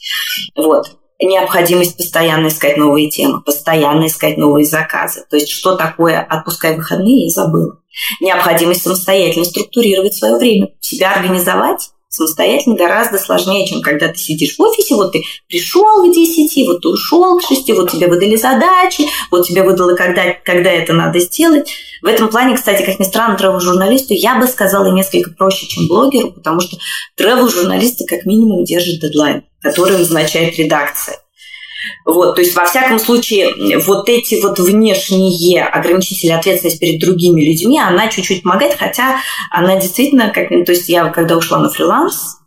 [0.55, 0.99] Вот.
[1.21, 5.25] Необходимость постоянно искать новые темы, постоянно искать новые заказы.
[5.31, 7.81] То есть, что такое отпускай выходные, я забыла.
[8.21, 14.61] Необходимость самостоятельно структурировать свое время, себя организовать самостоятельно гораздо сложнее, чем когда ты сидишь в
[14.61, 19.09] офисе, вот ты пришел к 10, вот ты ушел к 6, вот тебе выдали задачи,
[19.31, 21.69] вот тебе выдало, когда, когда это надо сделать.
[22.03, 26.33] В этом плане, кстати, как ни странно, тревел-журналисту я бы сказала несколько проще, чем блогеру,
[26.33, 26.77] потому что
[27.17, 31.24] тревел-журналисты как минимум держат дедлайн, который назначает редакция.
[32.05, 37.79] Вот, то есть, во всяком случае, вот эти вот внешние ограничители ответственности перед другими людьми,
[37.79, 39.21] она чуть-чуть помогает, хотя
[39.51, 42.39] она действительно, как, то есть я когда ушла на фриланс,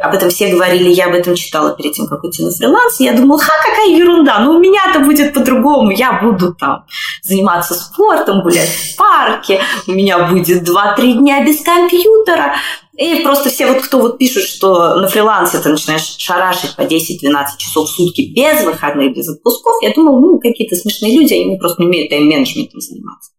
[0.00, 3.00] об этом все говорили, я об этом читала перед тем, как уйти на фриланс.
[3.00, 5.90] Я думала, ха, какая ерунда, ну у меня-то будет по-другому.
[5.90, 6.84] Я буду там
[7.22, 12.54] заниматься спортом, гулять в парке, у меня будет 2-3 дня без компьютера.
[12.96, 17.56] И просто все вот, кто вот пишет, что на фрилансе ты начинаешь шарашить по 10-12
[17.56, 21.82] часов в сутки без выходных, без отпусков, я думала, ну, какие-то смешные люди, они просто
[21.82, 23.30] не умеют тайм-менеджментом заниматься.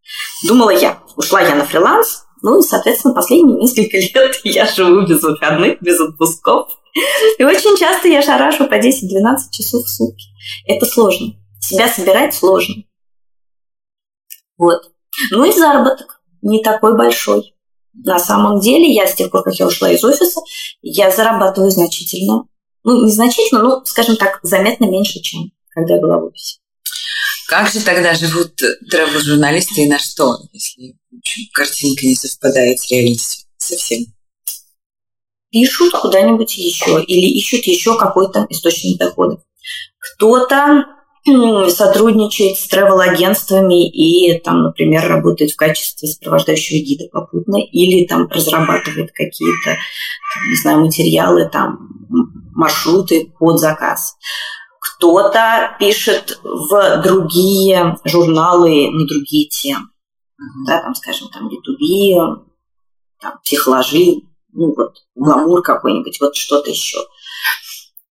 [0.46, 5.80] Думала я, ушла я на фриланс, ну соответственно, последние несколько лет я живу без выходных,
[5.80, 6.70] без отпусков.
[7.38, 8.90] И очень часто я шарашу по 10-12
[9.50, 10.26] часов в сутки.
[10.66, 11.34] Это сложно.
[11.60, 12.74] Себя собирать сложно.
[14.58, 14.82] Вот.
[15.30, 17.54] Ну и заработок не такой большой.
[17.94, 20.40] На самом деле, я с тех пор, как я ушла из офиса,
[20.80, 22.44] я зарабатываю значительно.
[22.84, 26.58] Ну, не значительно, но, скажем так, заметно меньше, чем когда я была в офисе.
[27.52, 30.94] Как же тогда живут тревел-журналисты и на что, если
[31.52, 34.06] картинка не совпадает с реальностью совсем?
[35.50, 39.36] Пишут куда-нибудь еще или ищут еще какой-то источник дохода.
[39.98, 40.86] Кто-то
[41.68, 49.12] сотрудничает с travel-агентствами и, там, например, работает в качестве сопровождающего гида попутно, или там разрабатывает
[49.12, 49.76] какие-то,
[50.48, 51.86] не знаю, материалы, там,
[52.54, 54.16] маршруты под заказ.
[54.82, 59.84] Кто-то пишет в другие журналы на другие темы.
[59.84, 60.66] Mm-hmm.
[60.66, 62.44] Да, там, скажем, там, B2B,
[63.20, 66.98] там, психологи, ну, вот, гламур какой-нибудь, вот что-то еще.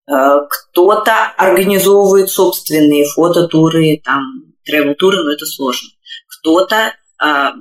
[0.09, 5.89] Э, кто-то организовывает собственные фототуры, там, тревел-туры, но это сложно.
[6.39, 7.53] Кто-то а,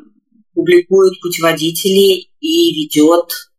[0.54, 3.49] публикует путеводители и ведет,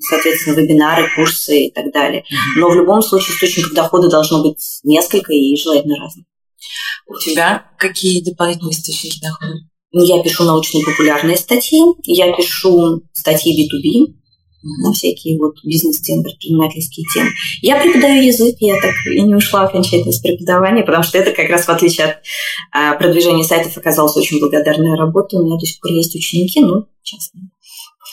[0.00, 2.24] соответственно, вебинары, курсы и так далее.
[2.56, 6.26] Но в любом случае источников дохода должно быть несколько и желательно разных.
[7.06, 9.54] У тебя какие дополнительные источники дохода?
[9.92, 14.14] Я пишу научно-популярные статьи, я пишу статьи B2B,
[14.62, 17.30] на всякие вот бизнес-темы, предпринимательские темы.
[17.62, 21.48] Я преподаю язык, я так и не ушла окончательно с преподавания, потому что это как
[21.48, 22.16] раз в отличие от
[22.72, 25.38] а, продвижения сайтов оказалась очень благодарная работа.
[25.38, 27.50] У меня до сих пор есть ученики, ну, частные.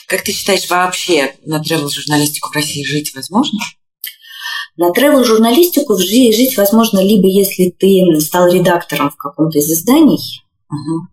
[0.08, 3.58] Как ты считаешь, вообще на тревел-журналистику в России жить возможно?
[4.76, 10.42] На тревел-журналистику в жить, жить возможно либо если ты стал редактором в каком-то из изданий,
[10.70, 11.08] угу.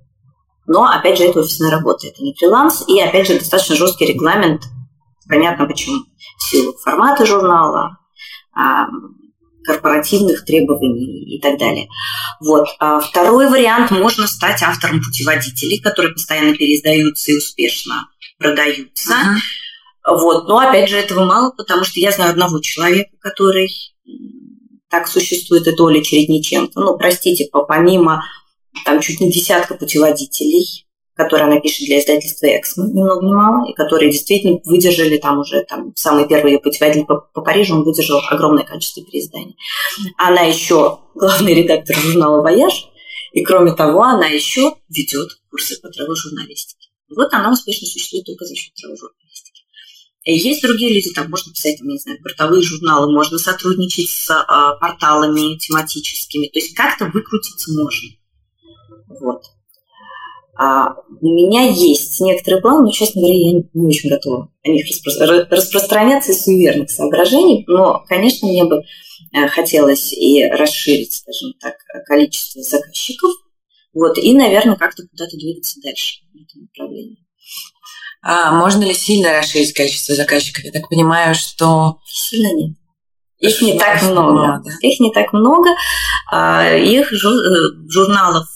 [0.68, 4.62] но, опять же, это офисная работа, это не фриланс, и, опять же, достаточно жесткий регламент
[5.28, 6.04] Понятно почему.
[6.38, 7.98] В силу формата журнала,
[9.66, 11.88] корпоративных требований и так далее.
[12.40, 12.68] Вот.
[12.80, 19.14] А второй вариант– можно стать автором путеводителей, которые постоянно переиздаются и успешно продаются.
[19.14, 20.18] Uh-huh.
[20.18, 20.48] Вот.
[20.48, 23.70] Но, опять же, этого мало, потому что я знаю одного человека, который
[24.90, 26.80] так существует, это Оля Чередниченко.
[26.80, 28.24] Ну, простите, помимо
[28.86, 30.85] там чуть не десятка путеводителей,
[31.16, 35.40] которые она пишет для издательства «Эксмо», ни много ни мало, и которые действительно выдержали там
[35.40, 39.56] уже там, самый первый ее путеводитель по, по Парижу, он выдержал огромное количество переизданий.
[40.18, 42.90] Она еще главный редактор журнала «Вояж»,
[43.32, 46.90] и кроме того, она еще ведет курсы по тревел-журналистике.
[47.16, 49.64] Вот она успешно существует только за счет тревел-журналистики.
[50.26, 55.58] Есть другие люди, там можно писать, не знаю, бортовые журналы, можно сотрудничать с а, порталами
[55.58, 58.10] тематическими, то есть как-то выкрутиться можно.
[59.08, 59.44] Вот.
[60.58, 64.86] А у меня есть некоторые планы, но, честно говоря, я не очень готова о них
[64.88, 67.66] распро- распространяться из суеверных соображений.
[67.68, 68.78] Но, конечно, мне бы
[69.34, 73.32] э, хотелось и расширить, скажем так, количество заказчиков.
[73.94, 77.18] Вот, и, наверное, как-то куда-то двигаться дальше в этом направлении.
[78.22, 80.64] А можно ли сильно расширить количество заказчиков?
[80.64, 82.00] Я так понимаю, что...
[82.06, 82.78] Сильно нет.
[83.40, 84.32] Их не так много.
[84.32, 84.72] много.
[84.82, 85.70] Их не так много.
[86.32, 87.18] А, их э,
[87.88, 88.48] журналов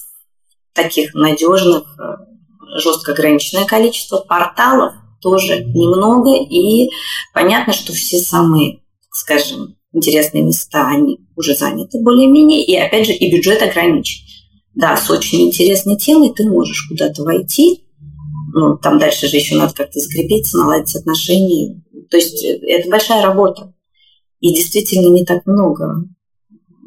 [0.73, 6.89] таких надежных, э, жестко ограниченное количество порталов тоже немного, и
[7.33, 13.31] понятно, что все самые, скажем, интересные места, они уже заняты более-менее, и опять же, и
[13.31, 14.25] бюджет ограничен.
[14.75, 17.83] Да, с очень интересной темой ты можешь куда-то войти,
[18.53, 21.81] ну, там дальше же еще надо как-то закрепиться, наладить отношения.
[22.09, 23.73] То есть э, это большая работа.
[24.39, 26.03] И действительно не так много.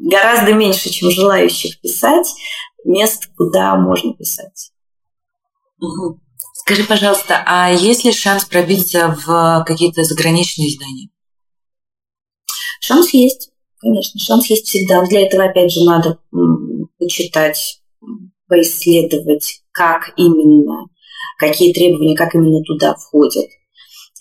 [0.01, 2.27] Гораздо меньше, чем желающих писать
[2.85, 4.71] мест, куда можно писать.
[5.79, 6.19] Угу.
[6.53, 11.09] Скажи, пожалуйста, а есть ли шанс пробиться в какие-то заграничные издания?
[12.79, 15.05] Шанс есть, конечно, шанс есть всегда.
[15.05, 16.19] Для этого, опять же, надо
[16.99, 17.81] почитать,
[18.47, 20.87] поисследовать, как именно,
[21.37, 23.47] какие требования, как именно туда входят.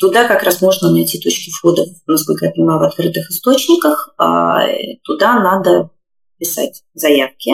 [0.01, 4.13] Туда как раз можно найти точки входа, насколько я понимаю, в открытых источниках.
[4.19, 4.67] А
[5.05, 5.91] туда надо
[6.39, 7.53] писать заявки,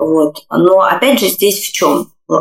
[0.00, 0.46] вот.
[0.50, 2.34] Но опять же здесь в чем э,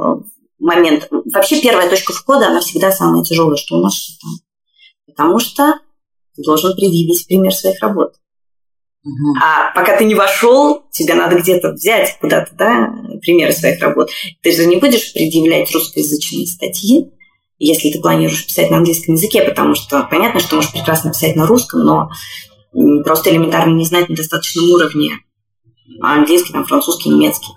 [0.59, 1.09] момент?
[1.11, 4.27] Вообще первая точка входа, она всегда самая тяжелая, что у нас что.
[5.05, 5.73] Потому что
[6.35, 8.13] ты должен предъявить пример своих работ.
[9.03, 9.35] Угу.
[9.43, 14.09] А пока ты не вошел, тебе надо где-то взять куда-то, да, примеры своих работ.
[14.41, 17.11] Ты же не будешь предъявлять русскоязычные статьи,
[17.57, 21.45] если ты планируешь писать на английском языке, потому что понятно, что можешь прекрасно писать на
[21.45, 22.09] русском, но
[23.03, 25.11] просто элементарно не знать на достаточном уровне
[26.01, 27.51] английский, там, французский, немецкий.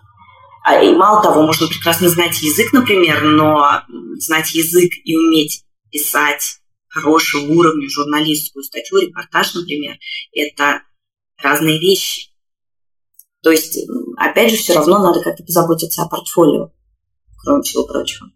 [0.65, 3.83] А, и мало того, можно прекрасно знать язык, например, но
[4.19, 9.97] знать язык и уметь писать хорошего уровня журналистскую статью, репортаж, например,
[10.33, 10.83] это
[11.43, 12.31] разные вещи.
[13.43, 13.79] То есть,
[14.17, 16.71] опять же, все равно надо как-то позаботиться о портфолио,
[17.39, 18.29] кроме всего прочего.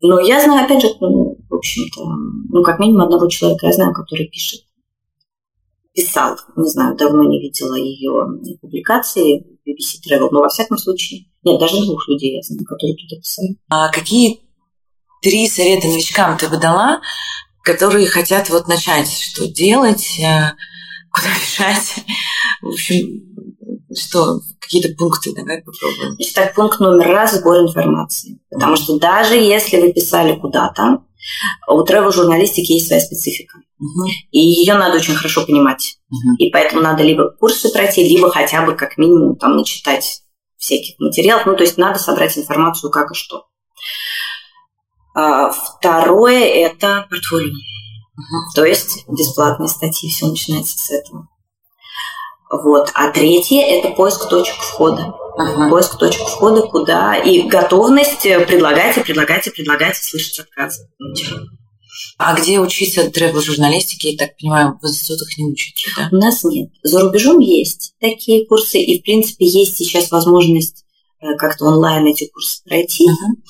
[0.00, 2.04] Но я знаю, опять же, ну, в общем-то,
[2.48, 4.62] ну, как минимум одного человека я знаю, который пишет
[5.94, 8.26] писал, не знаю, давно не видела ее
[8.60, 13.20] публикации BBC Travel, но во всяком случае, нет, даже двух людей я знаю, которые туда
[13.20, 13.56] писали.
[13.68, 14.40] А какие
[15.20, 17.00] три совета новичкам ты бы дала,
[17.62, 20.52] которые хотят вот начать, что делать, э,
[21.10, 21.28] куда
[21.58, 21.94] бежать,
[22.62, 23.22] в общем,
[23.94, 26.14] что какие-то пункты давай попробуем.
[26.14, 28.40] Значит, так, пункт номер раз– сбор информации.
[28.50, 31.04] Потому что даже если вы писали куда-то,
[31.68, 33.58] у travel-журналистики есть своя специфика.
[33.82, 34.06] Угу.
[34.30, 35.98] И ее надо очень хорошо понимать.
[36.08, 36.36] Угу.
[36.38, 40.22] И поэтому надо либо курсы пройти, либо хотя бы как минимум там начитать
[40.56, 41.46] всяких материалов.
[41.46, 43.46] Ну, то есть надо собрать информацию как и что.
[45.14, 47.50] А, второе– это портфолио.
[47.50, 48.54] Угу.
[48.54, 51.26] То есть бесплатные статьи, все начинается с этого.
[52.50, 52.92] Вот.
[52.94, 55.12] А третье– это поиск точек входа.
[55.36, 55.70] Ага.
[55.70, 60.88] Поиск точек входа куда и готовность предлагать и предлагать и предлагать и слышать отказы.
[62.18, 66.08] А где учиться тревел-журналистике, я так понимаю, в институтах не учатся, да?
[66.12, 66.70] У нас нет.
[66.82, 70.84] За рубежом есть такие курсы, и, в принципе, есть сейчас возможность
[71.20, 73.06] э, как-то онлайн эти курсы пройти.
[73.06, 73.42] Uh-huh.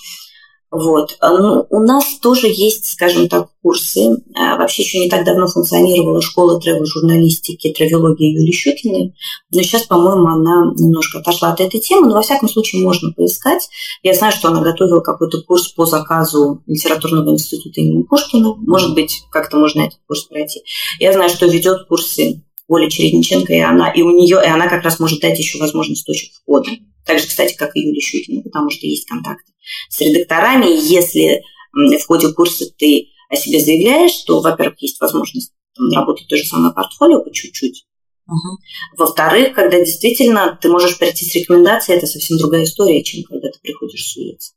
[0.72, 1.18] Вот.
[1.20, 4.16] А, ну, у нас тоже есть, скажем так, курсы.
[4.34, 9.14] А, вообще еще не так давно функционировала школа тревел-журналистики, травологии Юлии Щукиной,
[9.52, 13.68] но сейчас, по-моему, она немножко отошла от этой темы, но во всяком случае можно поискать.
[14.02, 18.54] Я знаю, что она готовила какой-то курс по заказу литературного института имени Пушкина.
[18.54, 20.62] Может быть, как-то можно этот курс пройти.
[20.98, 24.84] Я знаю, что ведет курсы Оля Чередниченко, и она, и у нее, и она как
[24.84, 26.70] раз может дать еще возможность точек входа.
[27.04, 29.52] Так же, кстати, как и Юлия Щукина, потому что есть контакты
[29.88, 30.66] с редакторами.
[30.66, 31.42] Если
[31.72, 36.44] в ходе курса ты о себе заявляешь, то, во-первых, есть возможность там, работать то же
[36.44, 37.86] самое портфолио по чуть-чуть.
[38.28, 38.58] Угу.
[38.98, 43.58] Во-вторых, когда действительно ты можешь прийти с рекомендацией, это совсем другая история, чем когда ты
[43.60, 44.54] приходишь с улицы.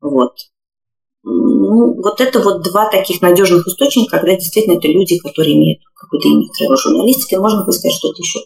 [0.00, 0.36] Вот.
[1.28, 6.28] Ну, вот это вот два таких надежных источника, когда действительно это люди, которые имеют какой-то
[6.28, 6.46] имя
[6.76, 8.38] журналистики, можно сказать что-то еще.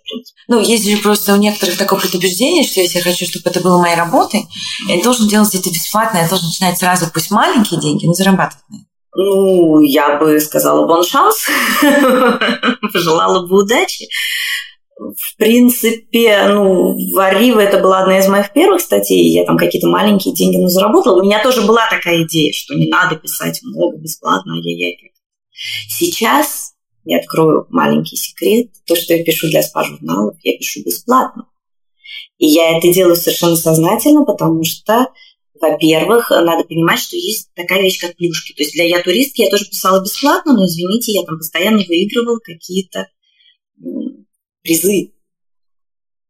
[0.49, 3.77] Ну, есть же просто у некоторых такое предубеждение, что если я хочу, чтобы это было
[3.77, 4.47] моей работой,
[4.89, 8.65] я должен делать это бесплатно, я должен начинать сразу, пусть маленькие деньги, но зарабатывать.
[8.71, 8.79] На
[9.15, 11.49] Ну, я бы сказала, бон шанс,
[12.93, 14.09] пожелала бы удачи
[15.01, 19.89] в принципе, ну, в Арива это была одна из моих первых статей, я там какие-то
[19.89, 21.21] маленькие деньги ну, заработала.
[21.21, 24.95] У меня тоже была такая идея, что не надо писать много бесплатно, я-я.
[25.89, 26.75] Сейчас
[27.05, 28.71] я открою маленький секрет.
[28.87, 31.47] То, что я пишу для спа-журналов, я пишу бесплатно.
[32.39, 35.09] И я это делаю совершенно сознательно, потому что,
[35.61, 38.53] во-первых, надо понимать, что есть такая вещь, как плюшки.
[38.53, 42.39] То есть для «Я туристки» я тоже писала бесплатно, но, извините, я там постоянно выигрывала
[42.39, 43.07] какие-то
[44.63, 45.13] призы.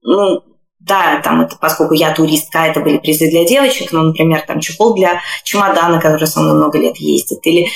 [0.03, 0.43] Ну,
[0.79, 4.95] да, там это, поскольку я туристка, это были призы для девочек, ну, например, там чехол
[4.95, 7.69] для чемодана, который со мной много лет ездит, или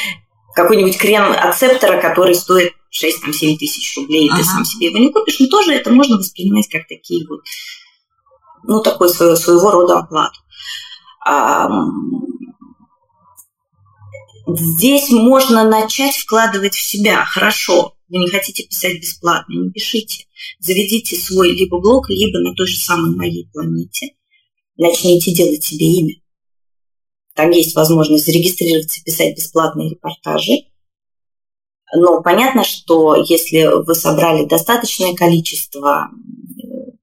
[0.54, 4.38] какой-нибудь крем от Септора, который стоит 6-7 тысяч рублей, и ага.
[4.38, 7.40] ты сам себе его не купишь, но тоже это можно воспринимать как такие вот,
[8.62, 10.40] ну, такой своего, своего рода оплату.
[11.26, 11.68] А,
[14.46, 17.24] здесь можно начать вкладывать в себя.
[17.24, 20.26] Хорошо, вы не хотите писать бесплатно, не пишите.
[20.58, 24.10] Заведите свой либо блог, либо на той же самой моей планете.
[24.76, 26.14] Начните делать себе имя.
[27.34, 30.66] Там есть возможность зарегистрироваться писать бесплатные репортажи.
[31.96, 36.10] Но понятно, что если вы собрали достаточное количество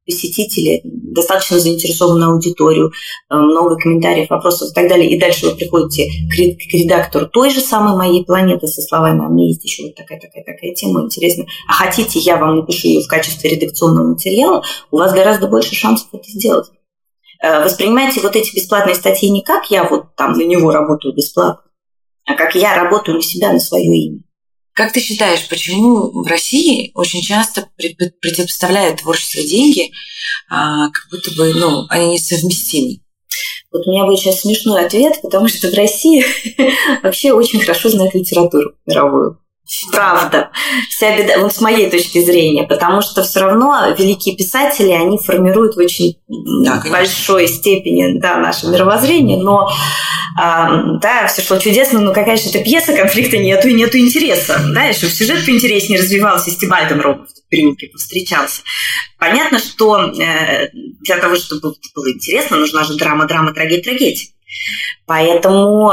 [0.06, 2.92] посетителей, достаточно заинтересованную аудиторию,
[3.30, 5.10] э, много комментариев, вопросов и так далее.
[5.10, 9.50] И дальше вы приходите к редактору той же самой моей планеты со словами, а мне
[9.50, 11.48] есть еще вот такая, такая, такая тема интересная.
[11.68, 16.08] А хотите, я вам напишу ее в качестве редакционного материала, у вас гораздо больше шансов
[16.14, 16.68] это сделать.
[17.42, 21.64] Э, воспринимайте вот эти бесплатные статьи не как я вот там на него работаю бесплатно,
[22.26, 24.20] а как я работаю на себя, на свое имя.
[24.74, 29.92] Как ты считаешь, почему в России очень часто предпоставляют творчество деньги,
[30.50, 33.02] а, как будто бы ну, они несовместимы?
[33.72, 36.26] Вот у меня будет сейчас смешной ответ, потому что в России
[37.04, 39.40] вообще очень хорошо знают литературу мировую.
[39.92, 40.52] Правда.
[40.90, 45.76] Вся беда, вот с моей точки зрения, потому что все равно великие писатели, они формируют
[45.76, 49.70] в очень да, большой степени да, наше мировоззрение, но
[50.38, 54.62] а, да, все шло чудесно, но какая же это пьеса, конфликта нету и нету интереса,
[54.74, 58.62] да, и чтобы сюжет поинтереснее развивался, с Тибальдом Ромов в период встречался.
[59.18, 64.28] Понятно, что э, для того, чтобы было интересно, нужна же драма, драма, трагедия, трагедия.
[65.06, 65.92] Поэтому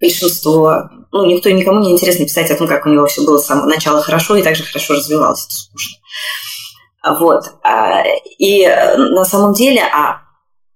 [0.00, 3.46] большинство, ну, никто никому не интересно писать о том, как у него все было с
[3.46, 5.46] самого начала хорошо и также хорошо развивалось.
[5.46, 5.96] Это скучно.
[7.18, 7.44] Вот.
[7.62, 8.04] А,
[8.38, 10.20] и на самом деле, а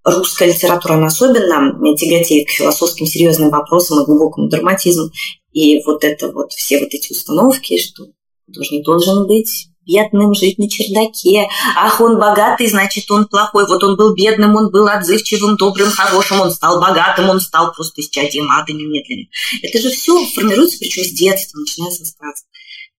[0.05, 5.11] русская литература, она особенно тяготеет к философским серьезным вопросам и глубокому драматизму.
[5.53, 8.05] И вот это вот, все вот эти установки, что
[8.47, 11.49] художник должен быть бедным, жить на чердаке.
[11.77, 13.67] Ах, он богатый, значит, он плохой.
[13.67, 18.01] Вот он был бедным, он был отзывчивым, добрым, хорошим, он стал богатым, он стал просто
[18.01, 19.27] исчадием ада немедленно.
[19.63, 22.47] Это же все формируется, причем с детства, начиная со сказок.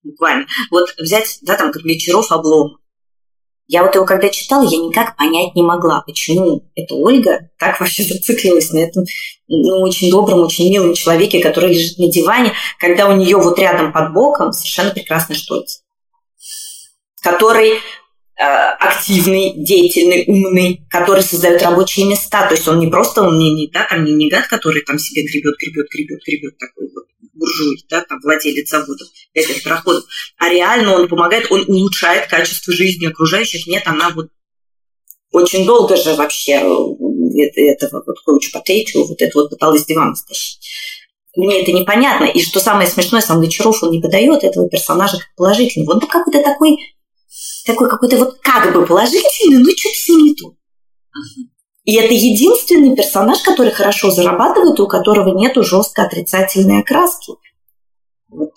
[0.04, 0.46] Буквально.
[0.72, 2.78] Вот взять, да, там, как Гончаров, облом.
[3.68, 8.04] Я вот его когда читала, я никак понять не могла, почему эта Ольга так вообще
[8.04, 9.06] зациклилась на этом
[9.48, 13.92] ну, очень добром, очень милом человеке, который лежит на диване, когда у нее вот рядом
[13.92, 15.80] под боком совершенно прекрасный Штольц
[17.26, 18.44] который э,
[18.80, 22.48] активный, деятельный, умный, который создает рабочие места.
[22.48, 25.00] То есть он не просто, он не, не, да, там, не, не гад, который там
[25.00, 27.06] себе гребет, гребет, гребет, гребет, такой вот
[27.36, 30.06] буржуй, да, там, владелец заводов, этих проходов,
[30.38, 33.68] а реально он помогает, он улучшает качество жизни окружающих.
[33.68, 34.28] Нет, она вот
[35.32, 40.60] очень долго же вообще э, этого вот коуч потейчу, вот это вот пыталась диван стащить.
[41.36, 42.26] мне это непонятно.
[42.26, 45.96] И что самое смешное, сам Гончаров, он не подает этого персонажа как положительного.
[45.96, 46.78] Он какой-то такой,
[47.66, 50.56] такой какой-то вот как бы положительный, но что-то с ним не то.
[51.84, 57.34] И это единственный персонаж, который хорошо зарабатывает, у которого нету жестко отрицательной окраски.
[58.30, 58.52] Вот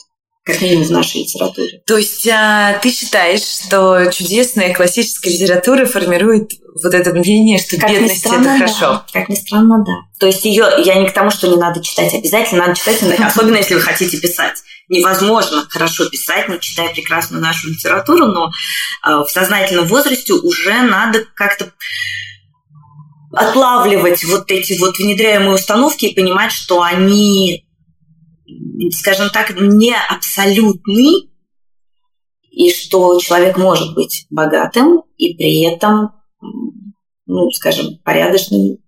[0.49, 1.83] как минимум в нашей литературе.
[1.87, 7.91] То есть а, ты считаешь, что чудесная классическая литература формирует вот это мнение, что как
[7.91, 8.81] бедность странно, это хорошо?
[8.81, 9.05] Да.
[9.13, 9.93] Как ни странно, да.
[10.19, 13.57] То есть ее я не к тому, что не надо читать обязательно, надо читать, особенно
[13.57, 14.57] если вы хотите писать.
[14.89, 18.51] Невозможно хорошо писать, не читая прекрасную нашу литературу, но
[19.03, 21.71] а, в сознательном возрасте уже надо как-то
[23.33, 27.68] отлавливать вот эти вот внедряемые установки и понимать, что они
[28.93, 31.31] скажем так, не абсолютный,
[32.51, 36.11] и что человек может быть богатым и при этом,
[37.27, 38.79] ну, скажем, порядочным.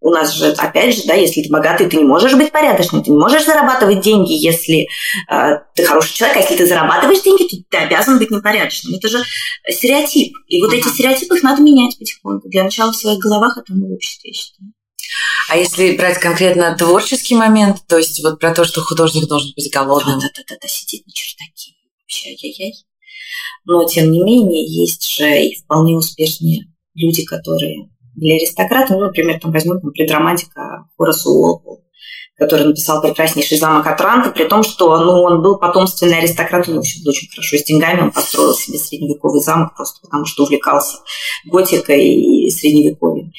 [0.00, 3.10] У нас же, опять же, да, если ты богатый, ты не можешь быть порядочным, ты
[3.10, 4.86] не можешь зарабатывать деньги, если
[5.30, 8.96] э, ты хороший человек, а если ты зарабатываешь деньги, то ты обязан быть непорядочным.
[8.96, 9.22] Это же
[9.70, 10.34] стереотип.
[10.48, 10.76] И вот uh-huh.
[10.76, 12.50] эти стереотипы их надо менять потихоньку.
[12.50, 14.73] Для начала в своих головах, там в обществе, я считаю.
[15.48, 19.70] А если брать конкретно творческий момент, то есть вот про то, что художник должен быть
[19.72, 20.18] голодным.
[20.18, 21.72] Да-да-да, сидит на чердаке.
[22.02, 22.74] Вообще, ай-яй-яй.
[23.64, 29.40] Но, тем не менее, есть же и вполне успешные люди, которые для аристократов, ну, например,
[29.40, 31.84] там возьмем там, предромантика Хораса Уолпол,
[32.36, 37.08] который написал прекраснейший замок Атранта, при том, что ну, он был потомственный аристократ, он очень,
[37.08, 40.98] очень хорошо с деньгами, он построил себе средневековый замок просто потому, что увлекался
[41.44, 43.32] готикой и средневековьем.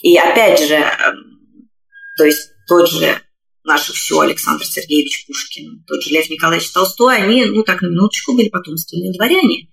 [0.00, 1.68] И опять же, эм,
[2.16, 3.20] то есть тот же
[3.64, 8.34] наш все Александр Сергеевич Пушкин, тот же Лев Николаевич Толстой, они, ну так на минуточку,
[8.34, 9.68] были потомственные дворяне.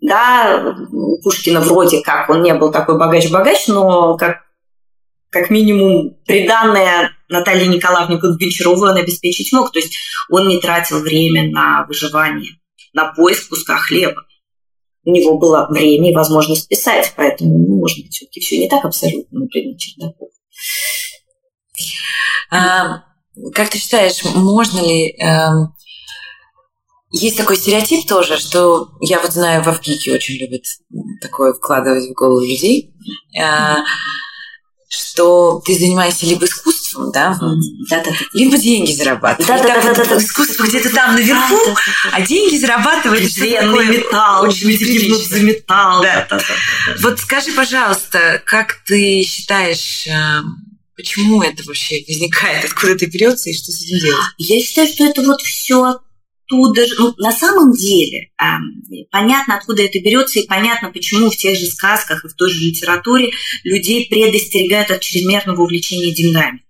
[0.00, 4.42] Да, у Пушкина вроде как он не был такой богач-богач, но как,
[5.30, 9.72] как минимум приданное Наталье Николаевне Гончаровой он обеспечить мог.
[9.72, 9.96] То есть
[10.30, 12.52] он не тратил время на выживание,
[12.92, 14.24] на поиск куска хлеба
[15.08, 18.84] у него было время и возможность писать, поэтому, ну, может быть, все-таки все не так
[18.84, 20.28] абсолютно, например, Чердаков.
[22.50, 23.04] А,
[23.54, 25.16] как ты считаешь, можно ли...
[25.18, 25.68] Э,
[27.10, 30.64] есть такой стереотип тоже, что я вот знаю, в Авгике очень любят
[31.22, 32.94] такое вкладывать в голову людей.
[33.38, 33.76] Э,
[34.90, 36.67] что ты занимаешься либо искусством,
[37.12, 37.38] да,
[37.88, 39.62] да, да, либо деньги зарабатываешь.
[39.62, 41.76] Да, да, да, да, искусство где-то там наверху,
[42.12, 43.34] а деньги зарабатываешь.
[43.34, 46.04] Презренный металл, очень за металл.
[47.00, 50.42] Вот скажи, пожалуйста, как ты считаешь, э,
[50.96, 54.24] почему это вообще возникает, откуда это берется и что с этим делать?
[54.38, 55.98] Я считаю, что это вот все
[56.48, 61.36] оттуда же, ну, на самом деле, э, понятно, откуда это берется, и понятно, почему в
[61.36, 63.30] тех же сказках и в той же литературе
[63.64, 66.64] людей предостерегают от чрезмерного увлечения деньгами.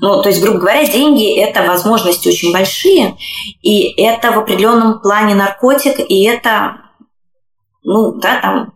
[0.00, 3.16] Ну, то есть, грубо говоря, деньги– это возможности очень большие,
[3.62, 6.80] и это в определенном плане наркотик, и это,
[7.84, 8.74] ну, да, там,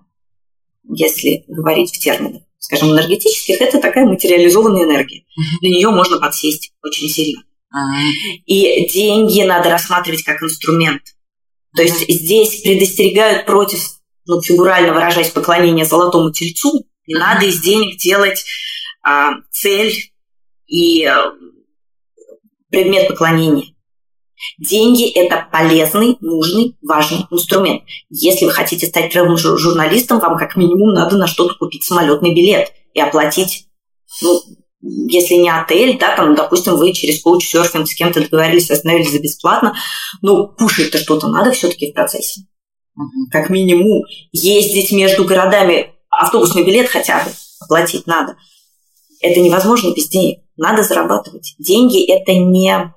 [0.89, 5.25] если говорить в терминах, скажем, энергетических, это такая материализованная энергия.
[5.61, 7.43] На нее можно подсесть очень сильно.
[8.47, 11.03] И деньги надо рассматривать как инструмент.
[11.75, 13.81] То есть здесь предостерегают против,
[14.27, 16.87] ну, фигурально выражаясь, поклонения золотому тельцу.
[17.09, 18.45] Не надо из денег делать
[19.03, 20.14] а, цель
[20.75, 21.33] и а,
[22.71, 23.75] предмет поклонения.
[24.59, 27.83] Деньги– это полезный, нужный, важный инструмент.
[28.11, 33.01] Если вы хотите стать журналистом, вам как минимум надо на что-то купить самолетный билет и
[33.01, 33.69] оплатить
[34.23, 34.41] ну,
[34.81, 39.75] если не отель, да, там, допустим, вы через коуч-серфинг с кем-то договорились, остановились за бесплатно,
[40.21, 42.43] ну, кушать-то что-то надо все-таки в процессе.
[43.31, 44.03] Как минимум
[44.33, 48.37] ездить между городами, автобусный билет хотя бы оплатить надо.
[49.25, 50.41] Это невозможно без денег.
[50.59, 51.55] Надо зарабатывать.
[51.59, 52.93] Деньги– это не,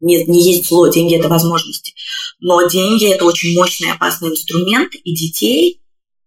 [0.00, 1.94] не, не есть зло, деньги– это возможности.
[2.40, 5.80] Но деньги– это очень мощный опасный инструмент, и детей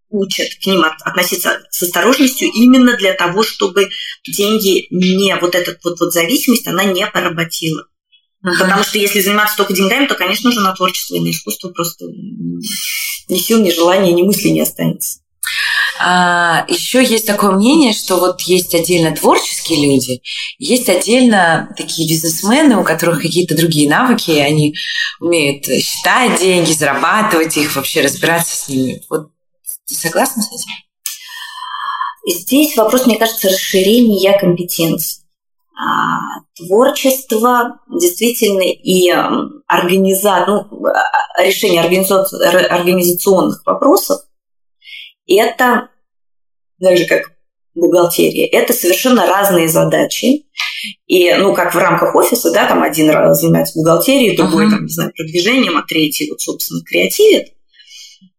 [0.08, 3.88] учат к ним относиться с осторожностью именно для того, чтобы
[4.26, 7.84] деньги не вот эта вот, вот зависимость, она не поработила.
[8.42, 8.64] Ага.
[8.64, 12.06] Потому что если заниматься только деньгами, то, конечно же, на творчество и на искусство просто
[12.08, 15.19] ни сил, ни желания, ни мысли не останется.
[16.02, 20.22] А, еще есть такое мнение, что вот есть отдельно творческие люди,
[20.58, 24.74] есть отдельно такие бизнесмены, у которых какие-то другие навыки, и они
[25.20, 29.02] умеют считать деньги, зарабатывать их, вообще разбираться с ними.
[29.10, 29.28] Вот
[29.86, 30.72] ты согласна с этим?
[32.26, 35.24] Здесь вопрос, мне кажется, расширения компетенций.
[35.74, 39.10] А, творчество действительно и
[39.66, 40.44] организа...
[40.46, 44.20] ну, а, решение организационных вопросов–
[45.34, 45.88] это
[46.80, 47.32] так же, как
[47.74, 48.46] бухгалтерия.
[48.46, 50.46] Это совершенно разные задачи.
[51.06, 54.70] И, ну, как в рамках офиса, да, там один раз занимается бухгалтерией, другой, uh-huh.
[54.70, 57.52] там, не знаю, продвижением, а третий, вот, собственно, креативит.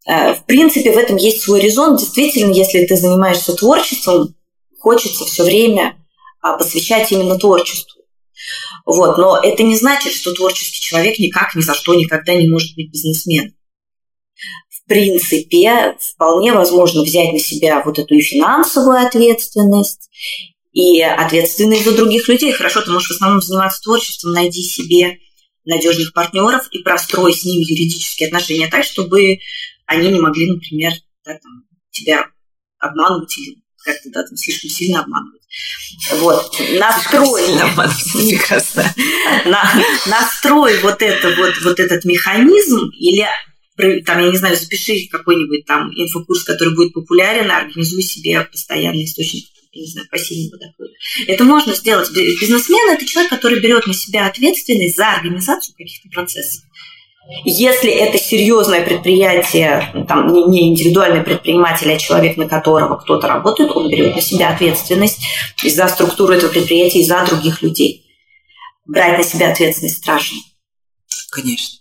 [0.07, 1.97] Э, в принципе, в этом есть свой резон.
[1.97, 4.35] Действительно, если ты занимаешься творчеством,
[4.79, 5.95] хочется все время
[6.41, 8.01] а, посвящать именно творчеству.
[8.85, 9.17] Вот.
[9.17, 12.91] Но это не значит, что творческий человек никак, ни за что, никогда не может быть
[12.91, 13.53] бизнесменом
[14.91, 20.09] принципе, вполне возможно взять на себя вот эту и финансовую ответственность,
[20.73, 22.51] и ответственность за других людей.
[22.51, 25.17] Хорошо, ты можешь в основном заниматься творчеством, найди себе
[25.63, 29.37] надежных партнеров и прострой с ними юридические отношения так, чтобы
[29.85, 30.91] они не могли, например,
[31.25, 32.25] да, там, тебя
[32.79, 35.41] обманывать или как-то да, там, слишком сильно обманывать.
[36.13, 36.59] Вот.
[36.79, 37.43] Настрой.
[38.13, 38.93] Прекрасно.
[39.45, 39.71] На,
[40.05, 43.25] настрой вот, это, вот, вот этот механизм или
[44.05, 49.45] там, я не знаю, запиши какой-нибудь там инфокурс, который будет популярен, организуй себе постоянный источник
[49.73, 50.91] я не знаю, пассивного дохода.
[51.27, 52.11] Это можно сделать.
[52.11, 56.63] Бизнесмен– это человек, который берет на себя ответственность за организацию каких-то процессов.
[57.45, 63.89] Если это серьезное предприятие, там, не индивидуальный предприниматель, а человек, на которого кто-то работает, он
[63.89, 65.21] берет на себя ответственность
[65.63, 68.05] за структуру этого предприятия и за других людей.
[68.86, 70.39] Брать на себя ответственность страшно.
[71.32, 71.80] Конечно.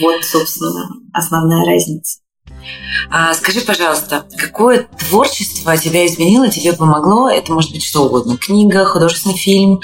[0.00, 2.20] Вот, собственно, основная разница.
[3.10, 7.28] А скажи, пожалуйста, какое творчество тебя изменило, тебе помогло?
[7.28, 8.36] Это может быть что угодно.
[8.36, 9.80] Книга, художественный фильм,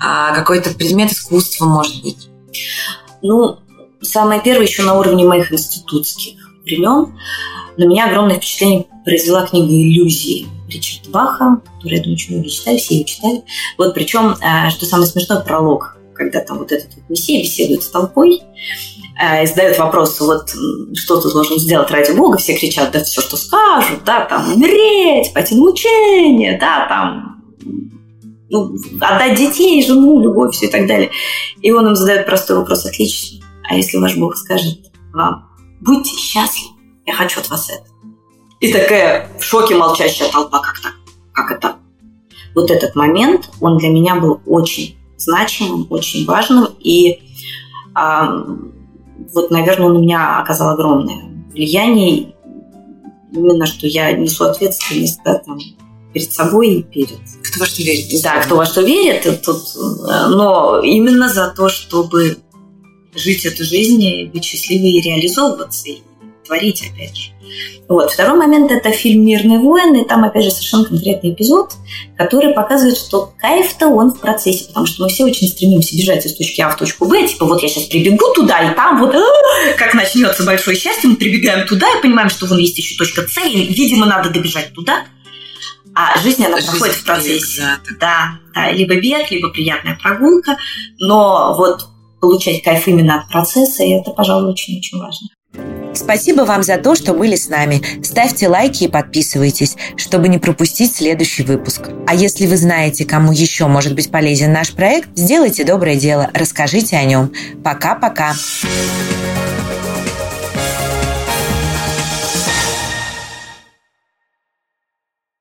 [0.00, 2.28] а, какой-то предмет искусства, может быть.
[3.22, 3.58] Ну,
[4.00, 7.18] самое первое еще на уровне моих институтских времен.
[7.76, 12.78] На меня огромное впечатление произвела книга «Иллюзии» Ричарда Баха, которую, я думаю, очень многие читали,
[12.78, 13.42] все ее читали.
[13.78, 17.88] Вот причем, э, что самое смешное, пролог, когда там вот этот вот мессия беседует с
[17.88, 18.42] толпой,
[19.20, 20.50] и задают вопрос, вот
[20.94, 25.32] что ты должен сделать ради Бога, все кричат, да все, что скажут, да, там, умереть,
[25.34, 27.42] пойти на мучение, да, там,
[28.48, 31.10] ну, отдать детей, жену, любовь, все и так далее.
[31.60, 35.48] И он им задает простой вопрос, отлично, а если ваш Бог скажет вам,
[35.80, 36.74] будьте счастливы,
[37.06, 37.86] я хочу от вас это.
[38.60, 40.92] И такая в шоке молчащая толпа, как так?
[41.32, 41.76] Как это?
[42.54, 47.22] Вот этот момент, он для меня был очень значимым, очень важным, и
[49.32, 52.34] вот, наверное, он на меня оказал огромное влияние.
[53.32, 55.58] Именно, что я несу ответственность да, там,
[56.12, 57.18] перед собой и перед...
[57.42, 58.22] Кто во что верит.
[58.22, 59.42] Да, кто во что верит.
[59.42, 59.62] Тут,
[60.28, 62.38] но именно за то, чтобы
[63.14, 66.02] жить эту жизнь, и быть счастливой и реализовываться, и
[66.52, 67.30] творить, опять же.
[67.88, 68.12] Вот.
[68.12, 70.02] Второй момент– это фильм «Мирные войны».
[70.02, 71.72] И там, опять же, совершенно конкретный эпизод,
[72.16, 76.34] который показывает, что кайф-то он в процессе, потому что мы все очень стремимся бежать из
[76.34, 77.26] точки А в точку Б.
[77.26, 79.14] Типа, вот я сейчас прибегу туда, и там вот,
[79.76, 83.38] как начнется большое счастье, мы прибегаем туда и понимаем, что вон есть еще точка С,
[83.38, 85.04] и, видимо, надо добежать туда.
[85.94, 87.60] А жизнь, она жизнь проходит в процессе.
[87.60, 88.38] Бег, да.
[88.54, 90.56] да, да, либо бег, либо приятная прогулка,
[90.98, 91.84] но вот
[92.18, 95.28] получать кайф именно от процесса, и это, пожалуй, очень-очень важно.
[95.94, 97.82] Спасибо вам за то, что были с нами.
[98.02, 101.88] Ставьте лайки и подписывайтесь, чтобы не пропустить следующий выпуск.
[102.06, 106.96] А если вы знаете, кому еще может быть полезен наш проект, сделайте доброе дело, расскажите
[106.96, 107.32] о нем.
[107.62, 108.12] Пока-пока.
[108.32, 109.41] Пока.